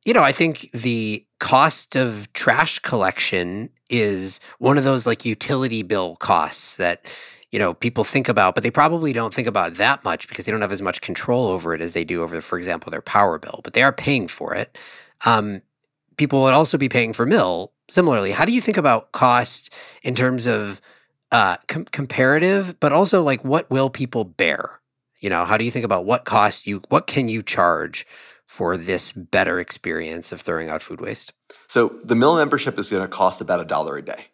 you 0.04 0.12
know, 0.12 0.22
I 0.22 0.32
think 0.32 0.70
the 0.72 1.26
cost 1.40 1.96
of 1.96 2.32
trash 2.32 2.78
collection 2.80 3.70
is 3.90 4.40
one 4.58 4.78
of 4.78 4.84
those 4.84 5.06
like 5.06 5.24
utility 5.24 5.82
bill 5.82 6.16
costs 6.16 6.76
that 6.76 7.06
you 7.50 7.58
know 7.58 7.72
people 7.74 8.04
think 8.04 8.28
about 8.28 8.54
but 8.54 8.62
they 8.62 8.70
probably 8.70 9.12
don't 9.12 9.32
think 9.32 9.48
about 9.48 9.74
that 9.74 10.04
much 10.04 10.28
because 10.28 10.44
they 10.44 10.52
don't 10.52 10.60
have 10.60 10.72
as 10.72 10.82
much 10.82 11.00
control 11.00 11.46
over 11.46 11.74
it 11.74 11.80
as 11.80 11.92
they 11.94 12.04
do 12.04 12.22
over 12.22 12.40
for 12.40 12.58
example 12.58 12.90
their 12.90 13.00
power 13.00 13.38
bill 13.38 13.60
but 13.64 13.72
they 13.72 13.82
are 13.82 13.92
paying 13.92 14.28
for 14.28 14.54
it 14.54 14.76
um, 15.24 15.62
people 16.16 16.42
would 16.42 16.54
also 16.54 16.76
be 16.76 16.88
paying 16.88 17.12
for 17.12 17.24
mill 17.24 17.72
similarly 17.88 18.32
how 18.32 18.44
do 18.44 18.52
you 18.52 18.60
think 18.60 18.76
about 18.76 19.12
cost 19.12 19.72
in 20.02 20.14
terms 20.14 20.46
of 20.46 20.80
uh, 21.32 21.56
com- 21.66 21.84
comparative, 21.86 22.78
but 22.80 22.92
also 22.92 23.22
like 23.22 23.44
what 23.44 23.70
will 23.70 23.90
people 23.90 24.24
bear? 24.24 24.80
You 25.20 25.30
know, 25.30 25.44
how 25.44 25.56
do 25.56 25.64
you 25.64 25.70
think 25.70 25.84
about 25.84 26.04
what 26.04 26.24
cost 26.24 26.66
you, 26.66 26.82
what 26.88 27.06
can 27.06 27.28
you 27.28 27.42
charge 27.42 28.06
for 28.46 28.76
this 28.76 29.12
better 29.12 29.60
experience 29.60 30.32
of 30.32 30.40
throwing 30.40 30.70
out 30.70 30.82
food 30.82 31.00
waste? 31.00 31.32
So 31.68 31.94
the 32.02 32.14
mill 32.14 32.36
membership 32.36 32.78
is 32.78 32.88
going 32.88 33.02
to 33.02 33.08
cost 33.08 33.40
about 33.40 33.60
a 33.60 33.64
dollar 33.64 33.96
a 33.96 34.02
day, 34.02 34.26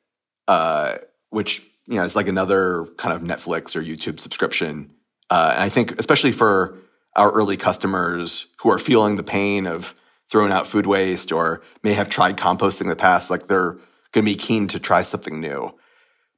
uh, 0.47 0.97
which 1.31 1.63
you 1.87 1.97
know 1.97 2.05
is 2.05 2.15
like 2.15 2.29
another 2.29 2.87
kind 2.97 3.15
of 3.15 3.23
Netflix 3.23 3.75
or 3.75 3.83
YouTube 3.83 4.21
subscription. 4.21 4.91
Uh, 5.31 5.53
and 5.55 5.63
I 5.63 5.69
think 5.69 5.99
especially 5.99 6.33
for 6.33 6.79
our 7.17 7.31
early 7.33 7.57
customers 7.57 8.47
who 8.59 8.71
are 8.71 8.79
feeling 8.79 9.17
the 9.17 9.23
pain 9.23 9.67
of 9.67 9.95
throwing 10.31 10.53
out 10.53 10.67
food 10.67 10.87
waste 10.87 11.33
or 11.33 11.63
may 11.83 11.93
have 11.93 12.09
tried 12.09 12.37
composting 12.37 12.83
in 12.83 12.89
the 12.89 12.97
past, 12.97 13.31
like 13.31 13.47
they're 13.47 13.73
going 14.13 14.23
to 14.25 14.33
be 14.33 14.35
keen 14.35 14.67
to 14.69 14.79
try 14.79 15.03
something 15.03 15.41
new. 15.41 15.75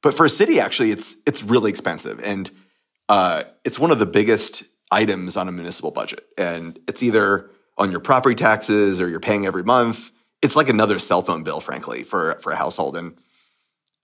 But 0.01 0.13
for 0.13 0.25
a 0.25 0.29
city, 0.29 0.59
actually, 0.59 0.91
it's 0.91 1.15
it's 1.25 1.43
really 1.43 1.69
expensive, 1.69 2.19
and 2.23 2.49
uh, 3.09 3.43
it's 3.63 3.79
one 3.79 3.91
of 3.91 3.99
the 3.99 4.05
biggest 4.05 4.63
items 4.91 5.37
on 5.37 5.47
a 5.47 5.51
municipal 5.51 5.91
budget. 5.91 6.25
And 6.37 6.79
it's 6.87 7.03
either 7.03 7.49
on 7.77 7.91
your 7.91 7.99
property 7.99 8.35
taxes 8.35 8.99
or 8.99 9.09
you're 9.09 9.19
paying 9.19 9.45
every 9.45 9.63
month. 9.63 10.11
It's 10.41 10.55
like 10.55 10.69
another 10.69 10.99
cell 10.99 11.21
phone 11.21 11.43
bill, 11.43 11.59
frankly, 11.59 12.03
for 12.03 12.37
for 12.39 12.51
a 12.51 12.55
household. 12.55 12.95
And 12.95 13.17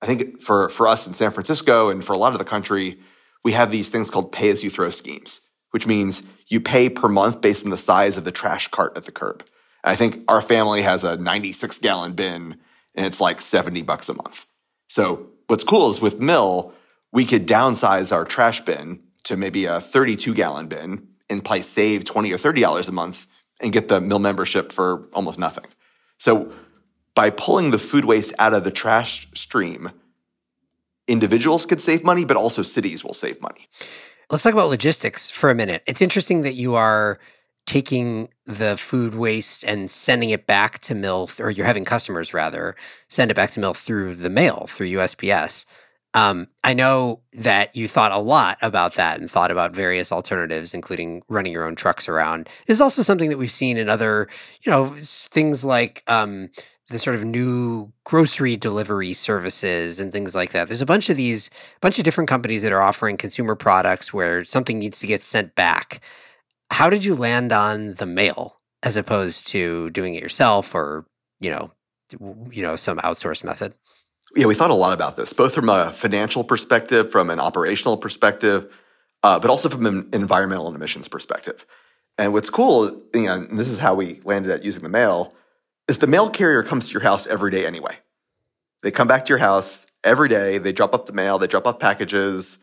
I 0.02 0.06
think 0.06 0.42
for 0.42 0.70
for 0.70 0.88
us 0.88 1.08
in 1.08 1.14
San 1.14 1.32
Francisco 1.32 1.90
and 1.90 2.04
for 2.04 2.14
a 2.14 2.18
lot 2.18 2.34
of 2.34 2.40
the 2.40 2.46
country, 2.46 3.00
we 3.44 3.54
have 3.54 3.72
these 3.72 3.90
things 3.90 4.10
called 4.10 4.32
pay 4.32 4.50
as 4.50 4.64
you 4.64 4.70
throw 4.70 4.90
schemes, 4.90 5.42
which 5.72 5.88
means 5.88 6.24
you 6.48 6.60
pay 6.60 6.90
per 6.90 7.08
month 7.08 7.42
based 7.42 7.66
on 7.66 7.72
the 7.72 7.78
size 7.78 8.18
of 8.18 8.24
the 8.24 8.32
trash 8.32 8.68
cart 8.70 8.98
at 8.98 9.04
the 9.04 9.12
curb. 9.12 9.46
I 9.84 9.96
think 9.96 10.24
our 10.28 10.42
family 10.42 10.82
has 10.82 11.04
a 11.04 11.18
96 11.18 11.80
gallon 11.80 12.14
bin, 12.14 12.58
and 12.96 13.06
it's 13.06 13.20
like 13.20 13.42
70 13.42 13.82
bucks 13.82 14.08
a 14.08 14.14
month. 14.14 14.46
So 14.88 15.28
what's 15.48 15.64
cool 15.64 15.90
is 15.90 16.02
with 16.02 16.20
Mill, 16.20 16.74
we 17.12 17.26
could 17.26 17.48
downsize 17.48 18.12
our 18.12 18.26
trash 18.26 18.62
bin 18.62 19.00
to 19.24 19.38
maybe 19.38 19.66
a 19.66 19.80
32 19.80 20.34
gallon 20.34 20.68
bin 20.68 21.08
and 21.30 21.44
probably 21.44 21.64
save 21.64 22.04
20 22.04 22.32
or 22.32 22.38
$30 22.38 22.90
a 22.90 22.92
month 22.92 23.28
and 23.62 23.72
get 23.72 23.88
the 23.88 24.02
Mill 24.02 24.20
membership 24.20 24.72
for 24.72 25.08
almost 25.14 25.40
nothing. 25.40 25.66
So 26.18 26.52
by 27.16 27.30
pulling 27.30 27.72
the 27.72 27.78
food 27.78 28.06
waste 28.06 28.34
out 28.40 28.54
of 28.54 28.64
the 28.64 28.72
trash 28.72 29.28
stream, 29.34 29.92
individuals 31.08 31.66
could 31.66 31.82
save 31.82 32.04
money, 32.04 32.26
but 32.26 32.38
also 32.38 32.62
cities 32.62 33.04
will 33.04 33.14
save 33.14 33.42
money. 33.42 33.68
Let's 34.30 34.44
talk 34.44 34.54
about 34.54 34.70
logistics 34.70 35.30
for 35.30 35.50
a 35.50 35.56
minute. 35.56 35.84
It's 35.86 36.02
interesting 36.02 36.42
that 36.44 36.54
you 36.54 36.76
are 36.76 37.20
taking 37.66 38.30
the 38.46 38.78
food 38.78 39.16
waste 39.16 39.64
and 39.64 39.90
sending 39.90 40.30
it 40.30 40.48
back 40.48 40.80
to 40.80 40.96
mill, 40.96 41.30
or 41.40 41.50
you're 41.50 41.66
having 41.66 41.86
customers 41.86 42.34
rather 42.34 42.76
send 43.08 43.32
it 43.32 43.36
back 43.36 43.52
to 43.52 43.60
mill 43.60 43.74
through 43.74 44.16
the 44.16 44.30
mail, 44.30 44.66
through 44.68 44.88
USPS. 44.88 45.66
Um, 46.16 46.48
I 46.64 46.74
know 46.74 47.22
that 47.34 47.76
you 47.76 47.88
thought 47.88 48.12
a 48.12 48.20
lot 48.20 48.58
about 48.62 48.94
that 48.96 49.20
and 49.20 49.32
thought 49.32 49.50
about 49.50 49.74
various 49.74 50.12
alternatives, 50.12 50.74
including 50.74 51.24
running 51.28 51.52
your 51.52 51.66
own 51.66 51.76
trucks 51.76 52.08
around. 52.08 52.48
This 52.68 52.76
is 52.76 52.82
also 52.82 53.02
something 53.02 53.30
that 53.30 53.38
we've 53.38 53.50
seen 53.50 53.78
in 53.78 53.90
other, 53.90 54.30
you 54.62 54.72
know, 54.72 54.88
things 54.96 55.66
like 55.66 56.04
um, 56.08 56.50
the 56.90 57.00
sort 57.00 57.16
of 57.16 57.26
new 57.26 57.92
grocery 58.04 58.56
delivery 58.56 59.14
services 59.14 60.00
and 60.00 60.12
things 60.12 60.36
like 60.36 60.52
that. 60.52 60.68
There's 60.68 60.82
a 60.82 60.86
bunch 60.86 61.10
of 61.10 61.18
these, 61.18 61.50
a 61.78 61.80
bunch 61.80 61.98
of 61.98 62.04
different 62.04 62.30
companies 62.30 62.62
that 62.62 62.72
are 62.72 62.82
offering 62.82 63.18
consumer 63.18 63.56
products 63.56 64.14
where 64.14 64.46
something 64.46 64.78
needs 64.78 65.00
to 65.00 65.08
get 65.08 65.24
sent 65.24 65.56
back. 65.56 66.02
How 66.74 66.90
did 66.90 67.06
you 67.06 67.14
land 67.14 67.54
on 67.54 67.94
the 67.94 68.08
mail 68.08 68.60
as 68.82 68.98
opposed 68.98 69.46
to 69.50 69.92
doing 69.92 70.16
it 70.16 70.24
yourself 70.24 70.74
or, 70.74 71.06
you 71.40 71.52
know, 71.52 71.72
you 72.50 72.64
know, 72.64 72.76
some 72.76 72.98
outsourced 72.98 73.44
method? 73.44 73.76
Yeah, 74.36 74.48
we 74.48 74.56
thought 74.56 74.72
a 74.72 74.74
lot 74.74 74.92
about 74.92 75.16
this, 75.16 75.34
both 75.34 75.54
from 75.54 75.70
a 75.70 75.94
financial 75.94 76.44
perspective, 76.44 77.12
from 77.12 77.30
an 77.30 77.40
operational 77.40 77.96
perspective, 77.96 78.74
uh, 79.22 79.38
but 79.38 79.52
also 79.52 79.70
from 79.70 79.86
an 79.86 80.10
environmental 80.14 80.66
and 80.66 80.76
emissions 80.76 81.08
perspective. 81.08 81.64
And 82.18 82.34
what's 82.34 82.50
cool, 82.50 83.04
you 83.14 83.22
know, 83.28 83.36
and 83.36 83.60
this 83.60 83.68
is 83.70 83.78
how 83.78 83.94
we 83.94 84.20
landed 84.24 84.52
at 84.52 84.66
using 84.66 84.82
the 84.82 84.90
mail, 84.90 85.32
is 85.88 86.00
the 86.00 86.08
mail 86.08 86.28
carrier 86.28 86.64
comes 86.64 86.88
to 86.88 86.94
your 86.94 87.04
house 87.04 87.28
every 87.28 87.52
day 87.52 87.68
anyway. 87.68 88.00
They 88.82 88.90
come 88.90 89.08
back 89.08 89.26
to 89.26 89.30
your 89.30 89.38
house 89.38 89.86
every 90.04 90.28
day. 90.28 90.58
They 90.58 90.72
drop 90.72 90.96
off 90.96 91.06
the 91.06 91.14
mail, 91.14 91.38
they 91.38 91.46
drop 91.46 91.68
off 91.68 91.78
packages, 91.78 92.58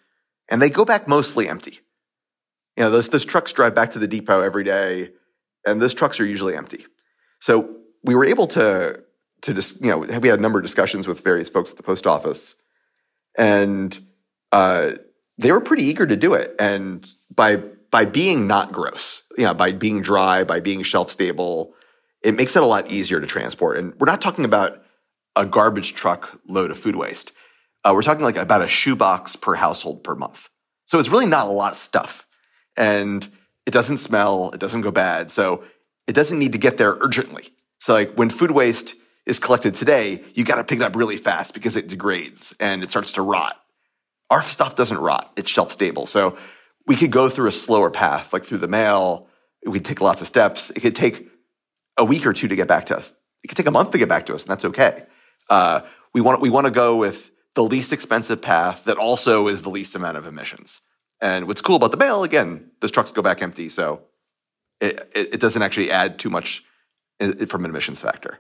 and 0.49 0.61
they 0.61 0.69
go 0.69 0.85
back 0.85 1.07
mostly 1.07 1.49
empty. 1.49 1.79
You 2.81 2.87
know, 2.87 2.93
those, 2.93 3.11
those 3.11 3.27
trucks 3.27 3.53
drive 3.53 3.75
back 3.75 3.91
to 3.91 3.99
the 3.99 4.09
depot 4.09 4.41
every 4.41 4.65
day, 4.65 5.11
and 5.67 5.83
those 5.83 5.93
trucks 5.93 6.19
are 6.19 6.25
usually 6.25 6.57
empty. 6.57 6.87
So 7.39 7.77
we 8.03 8.15
were 8.15 8.25
able 8.25 8.47
to 8.47 9.01
to 9.43 9.53
just 9.53 9.83
you 9.85 9.91
know 9.91 9.99
we 9.99 10.29
had 10.29 10.39
a 10.39 10.43
number 10.43 10.59
of 10.59 10.65
discussions 10.65 11.07
with 11.07 11.23
various 11.23 11.51
folks 11.51 11.73
at 11.73 11.77
the 11.77 11.83
post 11.83 12.07
office, 12.07 12.55
and 13.37 13.99
uh, 14.51 14.93
they 15.37 15.53
were 15.53 15.61
pretty 15.61 15.83
eager 15.83 16.07
to 16.07 16.17
do 16.17 16.33
it. 16.33 16.55
And 16.59 17.07
by 17.35 17.57
by 17.91 18.07
being 18.07 18.47
not 18.47 18.73
gross, 18.73 19.25
you 19.37 19.45
know, 19.45 19.53
by 19.53 19.73
being 19.73 20.01
dry, 20.01 20.45
by 20.45 20.61
being 20.61 20.83
shelf 20.83 21.11
stable, 21.11 21.75
it 22.23 22.35
makes 22.35 22.57
it 22.57 22.63
a 22.63 22.67
lot 22.67 22.91
easier 22.91 23.21
to 23.21 23.27
transport. 23.27 23.77
And 23.77 23.93
we're 24.01 24.07
not 24.07 24.23
talking 24.23 24.47
about 24.47 24.83
a 25.37 25.45
garbage 25.45 25.93
truck 25.93 26.41
load 26.49 26.71
of 26.71 26.79
food 26.79 26.97
waste. 26.97 27.33
Uh, 27.85 27.93
we're 27.95 28.01
talking 28.01 28.25
like 28.25 28.37
about 28.37 28.63
a 28.63 28.69
shoebox 28.69 29.37
per 29.37 29.55
household 29.55 30.03
per 30.03 30.15
month. 30.15 30.49
So 30.87 30.99
it's 30.99 31.11
really 31.11 31.27
not 31.27 31.47
a 31.47 31.51
lot 31.51 31.73
of 31.73 31.79
stuff. 31.79 32.27
And 32.77 33.27
it 33.67 33.73
doesn't 33.73 33.99
smell, 33.99 34.51
it 34.53 34.61
doesn't 34.61 34.81
go 34.81 34.91
bad. 34.91 35.31
So 35.31 35.65
it 36.07 36.13
doesn't 36.13 36.39
need 36.39 36.53
to 36.53 36.59
get 36.59 36.77
there 36.77 36.97
urgently. 37.01 37.51
So 37.79 37.95
like 37.95 38.13
when 38.15 38.31
food 38.31 38.51
waste 38.51 38.95
is 39.27 39.39
collected 39.39 39.75
today, 39.75 40.25
you 40.35 40.45
got 40.45 40.57
to 40.57 40.65
pick 40.65 40.81
it 40.81 40.83
up 40.83 40.97
really 40.97 41.17
fast 41.17 41.55
because 41.55 41.77
it 41.77 41.89
degrades 41.89 42.55
and 42.59 42.83
it 42.83 42.91
starts 42.91 43.13
to 43.13 43.23
rot. 43.23 43.61
Our 44.31 44.43
stuff 44.43 44.77
doesn't 44.77 44.99
rot, 44.99 45.33
it's 45.37 45.51
shelf 45.51 45.73
stable. 45.73 46.07
So 46.07 46.37
we 46.87 46.97
could 46.97 47.11
go 47.11 47.29
through 47.29 47.49
a 47.49 47.53
slower 47.53 47.91
path, 47.91 48.33
like 48.33 48.45
through 48.45 48.59
the 48.59 48.69
mail. 48.69 49.29
We 49.65 49.75
could 49.75 49.85
take 49.85 50.01
lots 50.01 50.21
of 50.21 50.27
steps. 50.27 50.71
It 50.71 50.81
could 50.81 50.97
take 50.97 51.29
a 51.97 52.05
week 52.05 52.27
or 52.27 52.33
two 52.33 52.49
to 52.49 52.57
get 52.57 52.67
back 52.67 52.87
to 52.87 52.97
us. 52.97 53.13
It 53.45 53.49
could 53.49 53.57
take 53.57 53.67
a 53.67 53.71
month 53.71 53.91
to 53.93 53.99
get 53.99 54.09
back 54.09 54.27
to 54.27 54.35
us, 54.35 54.43
and 54.43 54.51
that's 54.51 54.65
okay. 54.65 55.05
Uh, 55.49 55.83
we 56.13 56.21
want 56.21 56.41
we 56.41 56.51
want 56.51 56.67
to 56.67 56.71
go 56.71 56.97
with 56.97 57.31
the 57.55 57.65
least 57.65 57.93
expensive 57.93 58.41
path 58.41 58.85
that 58.85 58.97
also 58.97 59.49
is 59.49 59.63
the 59.63 59.71
least 59.71 59.95
amount 59.95 60.17
of 60.17 60.27
emissions. 60.27 60.81
And 61.21 61.47
what's 61.47 61.61
cool 61.61 61.77
about 61.77 61.91
the 61.91 61.97
mail, 61.97 62.25
again, 62.25 62.71
those 62.81 62.91
trucks 62.91 63.13
go 63.13 63.23
back 63.23 63.43
empty, 63.43 63.69
so 63.69 64.03
it, 64.81 65.11
it, 65.15 65.35
it 65.35 65.41
doesn't 65.41 65.63
actually 65.63 65.91
add 65.91 66.19
too 66.19 66.31
much 66.31 66.65
from 67.49 67.65
an 67.65 67.71
emissions 67.71 68.01
factor. 68.01 68.39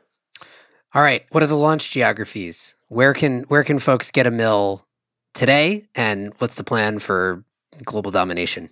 All 0.94 1.02
right, 1.02 1.24
what 1.30 1.42
are 1.42 1.46
the 1.46 1.56
launch 1.56 1.90
geographies? 1.90 2.74
Where 2.88 3.14
can 3.14 3.42
where 3.44 3.62
can 3.62 3.78
folks 3.78 4.10
get 4.10 4.26
a 4.26 4.30
mill 4.30 4.86
today, 5.34 5.86
and 5.94 6.32
what's 6.38 6.54
the 6.54 6.64
plan 6.64 6.98
for 6.98 7.44
global 7.84 8.10
domination? 8.10 8.70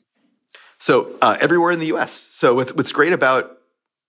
So 0.79 1.17
uh, 1.23 1.37
everywhere 1.41 1.71
in 1.71 1.79
the 1.79 1.87
U.S. 1.87 2.29
So 2.33 2.55
what's, 2.55 2.73
what's 2.73 2.93
great 2.93 3.13
about 3.13 3.59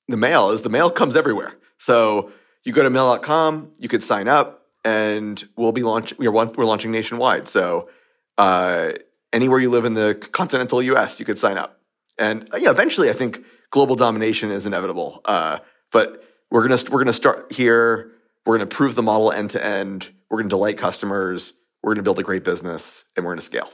the 0.08 0.18
mail 0.18 0.52
is 0.52 0.62
the 0.62 0.70
mail 0.70 0.90
comes 0.90 1.16
everywhere. 1.16 1.54
So 1.78 2.32
you 2.64 2.74
go 2.74 2.84
to 2.84 2.90
mill.com, 2.90 3.74
you 3.80 3.90
could 3.90 4.04
sign 4.04 4.28
up, 4.28 4.68
and 4.84 5.48
we'll 5.56 5.72
be 5.72 5.84
launching. 5.84 6.18
We're 6.18 6.32
we're 6.32 6.66
launching 6.66 6.92
nationwide. 6.92 7.48
So 7.48 7.90
uh, 8.38 8.94
anywhere 9.34 9.60
you 9.60 9.70
live 9.70 9.86
in 9.86 9.94
the 9.94 10.16
continental 10.32 10.82
U.S., 10.82 11.20
you 11.20 11.26
could 11.26 11.40
sign 11.40 11.58
up. 11.58 11.80
And 12.18 12.48
uh, 12.54 12.58
yeah, 12.58 12.72
eventually, 12.72 13.10
I 13.10 13.14
think 13.14 13.44
global 13.72 13.96
domination 13.96 14.52
is 14.52 14.66
inevitable. 14.66 15.22
Uh, 15.26 15.60
but 15.92 16.24
we're 16.52 16.68
gonna 16.68 16.82
we're 16.92 17.00
gonna 17.00 17.14
start 17.14 17.52
here. 17.52 18.12
We're 18.46 18.58
gonna 18.58 18.68
prove 18.68 18.96
the 18.96 19.04
model 19.04 19.32
end 19.32 19.52
to 19.52 19.66
end. 19.66 20.08
We're 20.30 20.38
gonna 20.38 20.50
delight 20.50 20.78
customers. 20.78 21.54
We're 21.82 21.94
gonna 21.94 22.04
build 22.04 22.20
a 22.20 22.24
great 22.24 22.44
business, 22.44 23.06
and 23.16 23.26
we're 23.26 23.32
gonna 23.32 23.42
scale. 23.42 23.72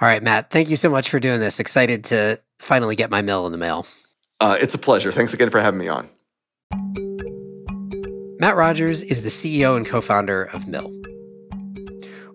All 0.00 0.08
right, 0.08 0.22
Matt. 0.22 0.50
Thank 0.50 0.68
you 0.70 0.76
so 0.76 0.90
much 0.90 1.08
for 1.08 1.20
doing 1.20 1.40
this. 1.40 1.60
Excited 1.60 2.04
to 2.04 2.38
finally 2.58 2.96
get 2.96 3.10
my 3.10 3.22
mill 3.22 3.46
in 3.46 3.52
the 3.52 3.58
mail. 3.58 3.86
Uh, 4.40 4.58
it's 4.60 4.74
a 4.74 4.78
pleasure. 4.78 5.12
Thanks 5.12 5.32
again 5.32 5.50
for 5.50 5.60
having 5.60 5.78
me 5.78 5.88
on. 5.88 6.08
Matt 8.40 8.56
Rogers 8.56 9.00
is 9.00 9.22
the 9.22 9.30
CEO 9.30 9.76
and 9.76 9.86
co 9.86 10.00
founder 10.00 10.44
of 10.44 10.66
Mill. 10.66 11.03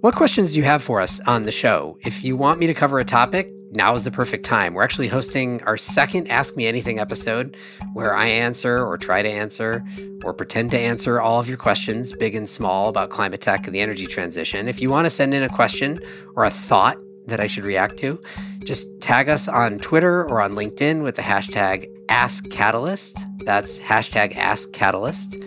What 0.01 0.15
questions 0.15 0.53
do 0.53 0.59
you 0.59 0.63
have 0.63 0.81
for 0.81 1.01
us 1.01 1.19
on 1.27 1.43
the 1.43 1.51
show? 1.51 1.97
If 2.05 2.23
you 2.23 2.37
want 2.37 2.57
me 2.57 2.67
to 2.67 2.73
cover 2.73 2.99
a 2.99 3.03
topic, 3.03 3.51
now 3.71 3.95
is 3.95 4.05
the 4.05 4.11
perfect 4.11 4.45
time. 4.45 4.73
We're 4.73 4.83
actually 4.83 5.09
hosting 5.09 5.61
our 5.63 5.75
second 5.75 6.29
Ask 6.29 6.55
Me 6.55 6.67
Anything 6.67 6.99
episode 6.99 7.57
where 7.91 8.15
I 8.15 8.27
answer 8.27 8.81
or 8.81 8.97
try 8.97 9.21
to 9.21 9.27
answer 9.27 9.83
or 10.23 10.33
pretend 10.33 10.71
to 10.71 10.79
answer 10.79 11.19
all 11.19 11.41
of 11.41 11.49
your 11.49 11.57
questions, 11.57 12.13
big 12.13 12.33
and 12.33 12.49
small, 12.49 12.87
about 12.87 13.09
climate 13.09 13.41
tech 13.41 13.67
and 13.67 13.75
the 13.75 13.81
energy 13.81 14.07
transition. 14.07 14.69
If 14.69 14.81
you 14.81 14.89
want 14.89 15.05
to 15.05 15.09
send 15.09 15.33
in 15.33 15.43
a 15.43 15.49
question 15.49 15.99
or 16.33 16.45
a 16.45 16.49
thought 16.49 16.97
that 17.25 17.41
I 17.41 17.47
should 17.47 17.65
react 17.65 17.97
to, 17.97 18.21
just 18.63 18.87
tag 19.01 19.27
us 19.27 19.49
on 19.49 19.79
Twitter 19.79 20.23
or 20.29 20.39
on 20.39 20.53
LinkedIn 20.53 21.03
with 21.03 21.17
the 21.17 21.23
hashtag 21.23 21.93
AskCatalyst. 22.05 23.43
That's 23.43 23.77
hashtag 23.79 24.31
AskCatalyst. 24.31 25.43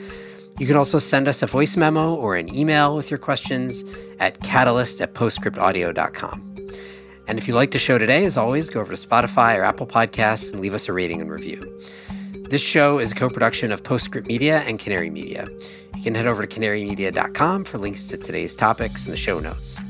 You 0.62 0.68
can 0.68 0.77
also 0.77 1.01
send 1.01 1.27
us 1.27 1.42
a 1.42 1.48
voice 1.48 1.77
memo 1.77 2.14
or 2.14 2.37
an 2.37 2.55
email 2.55 2.94
with 2.94 3.11
your 3.11 3.18
questions 3.18 3.83
at 4.20 4.40
catalyst 4.42 5.01
at 5.01 5.12
postscriptaudio.com. 5.12 6.57
And 7.27 7.37
if 7.37 7.48
you 7.48 7.55
like 7.55 7.72
the 7.72 7.81
show 7.81 7.98
today, 7.98 8.25
as 8.27 8.37
always, 8.37 8.70
go 8.70 8.81
over 8.81 8.94
to 8.94 9.09
Spotify 9.09 9.59
or 9.59 9.64
Apple 9.64 9.88
Podcasts 9.88 10.53
and 10.53 10.61
leave 10.61 10.72
us 10.72 10.88
a 10.88 10.92
rating 10.92 11.20
and 11.20 11.33
review. 11.33 11.61
This 12.48 12.62
show 12.62 13.01
is 13.01 13.11
a 13.11 13.16
co 13.16 13.29
production 13.29 13.72
of 13.72 13.83
Postscript 13.83 14.29
Media 14.29 14.61
and 14.61 14.79
Canary 14.79 15.11
Media. 15.11 15.48
You 15.96 16.03
can 16.05 16.14
head 16.14 16.29
over 16.29 16.46
to 16.46 16.61
canarymedia.com 16.61 17.64
for 17.64 17.79
links 17.79 18.07
to 18.07 18.16
today's 18.16 18.55
topics 18.55 19.03
and 19.03 19.12
the 19.12 19.16
show 19.16 19.40
notes. 19.40 19.81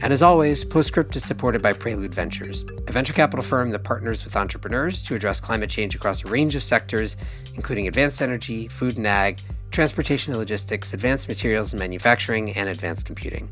And 0.00 0.14
as 0.14 0.22
always, 0.22 0.64
Postscript 0.64 1.14
is 1.16 1.26
supported 1.26 1.60
by 1.60 1.74
Prelude 1.74 2.14
Ventures, 2.14 2.64
a 2.88 2.92
venture 2.92 3.12
capital 3.12 3.42
firm 3.42 3.68
that 3.70 3.84
partners 3.84 4.24
with 4.24 4.34
entrepreneurs 4.34 5.02
to 5.02 5.14
address 5.14 5.40
climate 5.40 5.68
change 5.68 5.94
across 5.94 6.24
a 6.24 6.28
range 6.28 6.56
of 6.56 6.62
sectors, 6.62 7.18
including 7.54 7.86
advanced 7.86 8.22
energy, 8.22 8.68
food 8.68 8.96
and 8.96 9.06
ag, 9.06 9.40
transportation 9.76 10.32
and 10.32 10.38
logistics, 10.38 10.94
advanced 10.94 11.28
materials 11.28 11.74
and 11.74 11.78
manufacturing, 11.78 12.50
and 12.56 12.70
advanced 12.70 13.04
computing. 13.04 13.46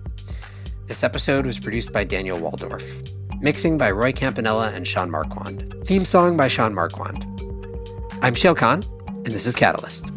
This 0.87 1.03
episode 1.05 1.45
was 1.45 1.59
produced 1.59 1.93
by 1.93 2.05
Daniel 2.05 2.39
Woldorff. 2.39 2.83
Mixing 3.43 3.77
by 3.77 3.91
Roy 3.91 4.11
Campanella 4.11 4.73
and 4.75 4.89
Sean 4.89 5.11
Marquand. 5.11 5.75
Theme 5.85 6.07
song 6.07 6.35
by 6.35 6.49
Sean 6.49 6.75
Marquand. 6.75 7.25
I'm 8.23 8.35
Shayle 8.35 8.57
Kann, 8.57 8.83
and 9.09 9.27
this 9.27 9.45
is 9.45 9.55
Catalyst. 9.55 10.14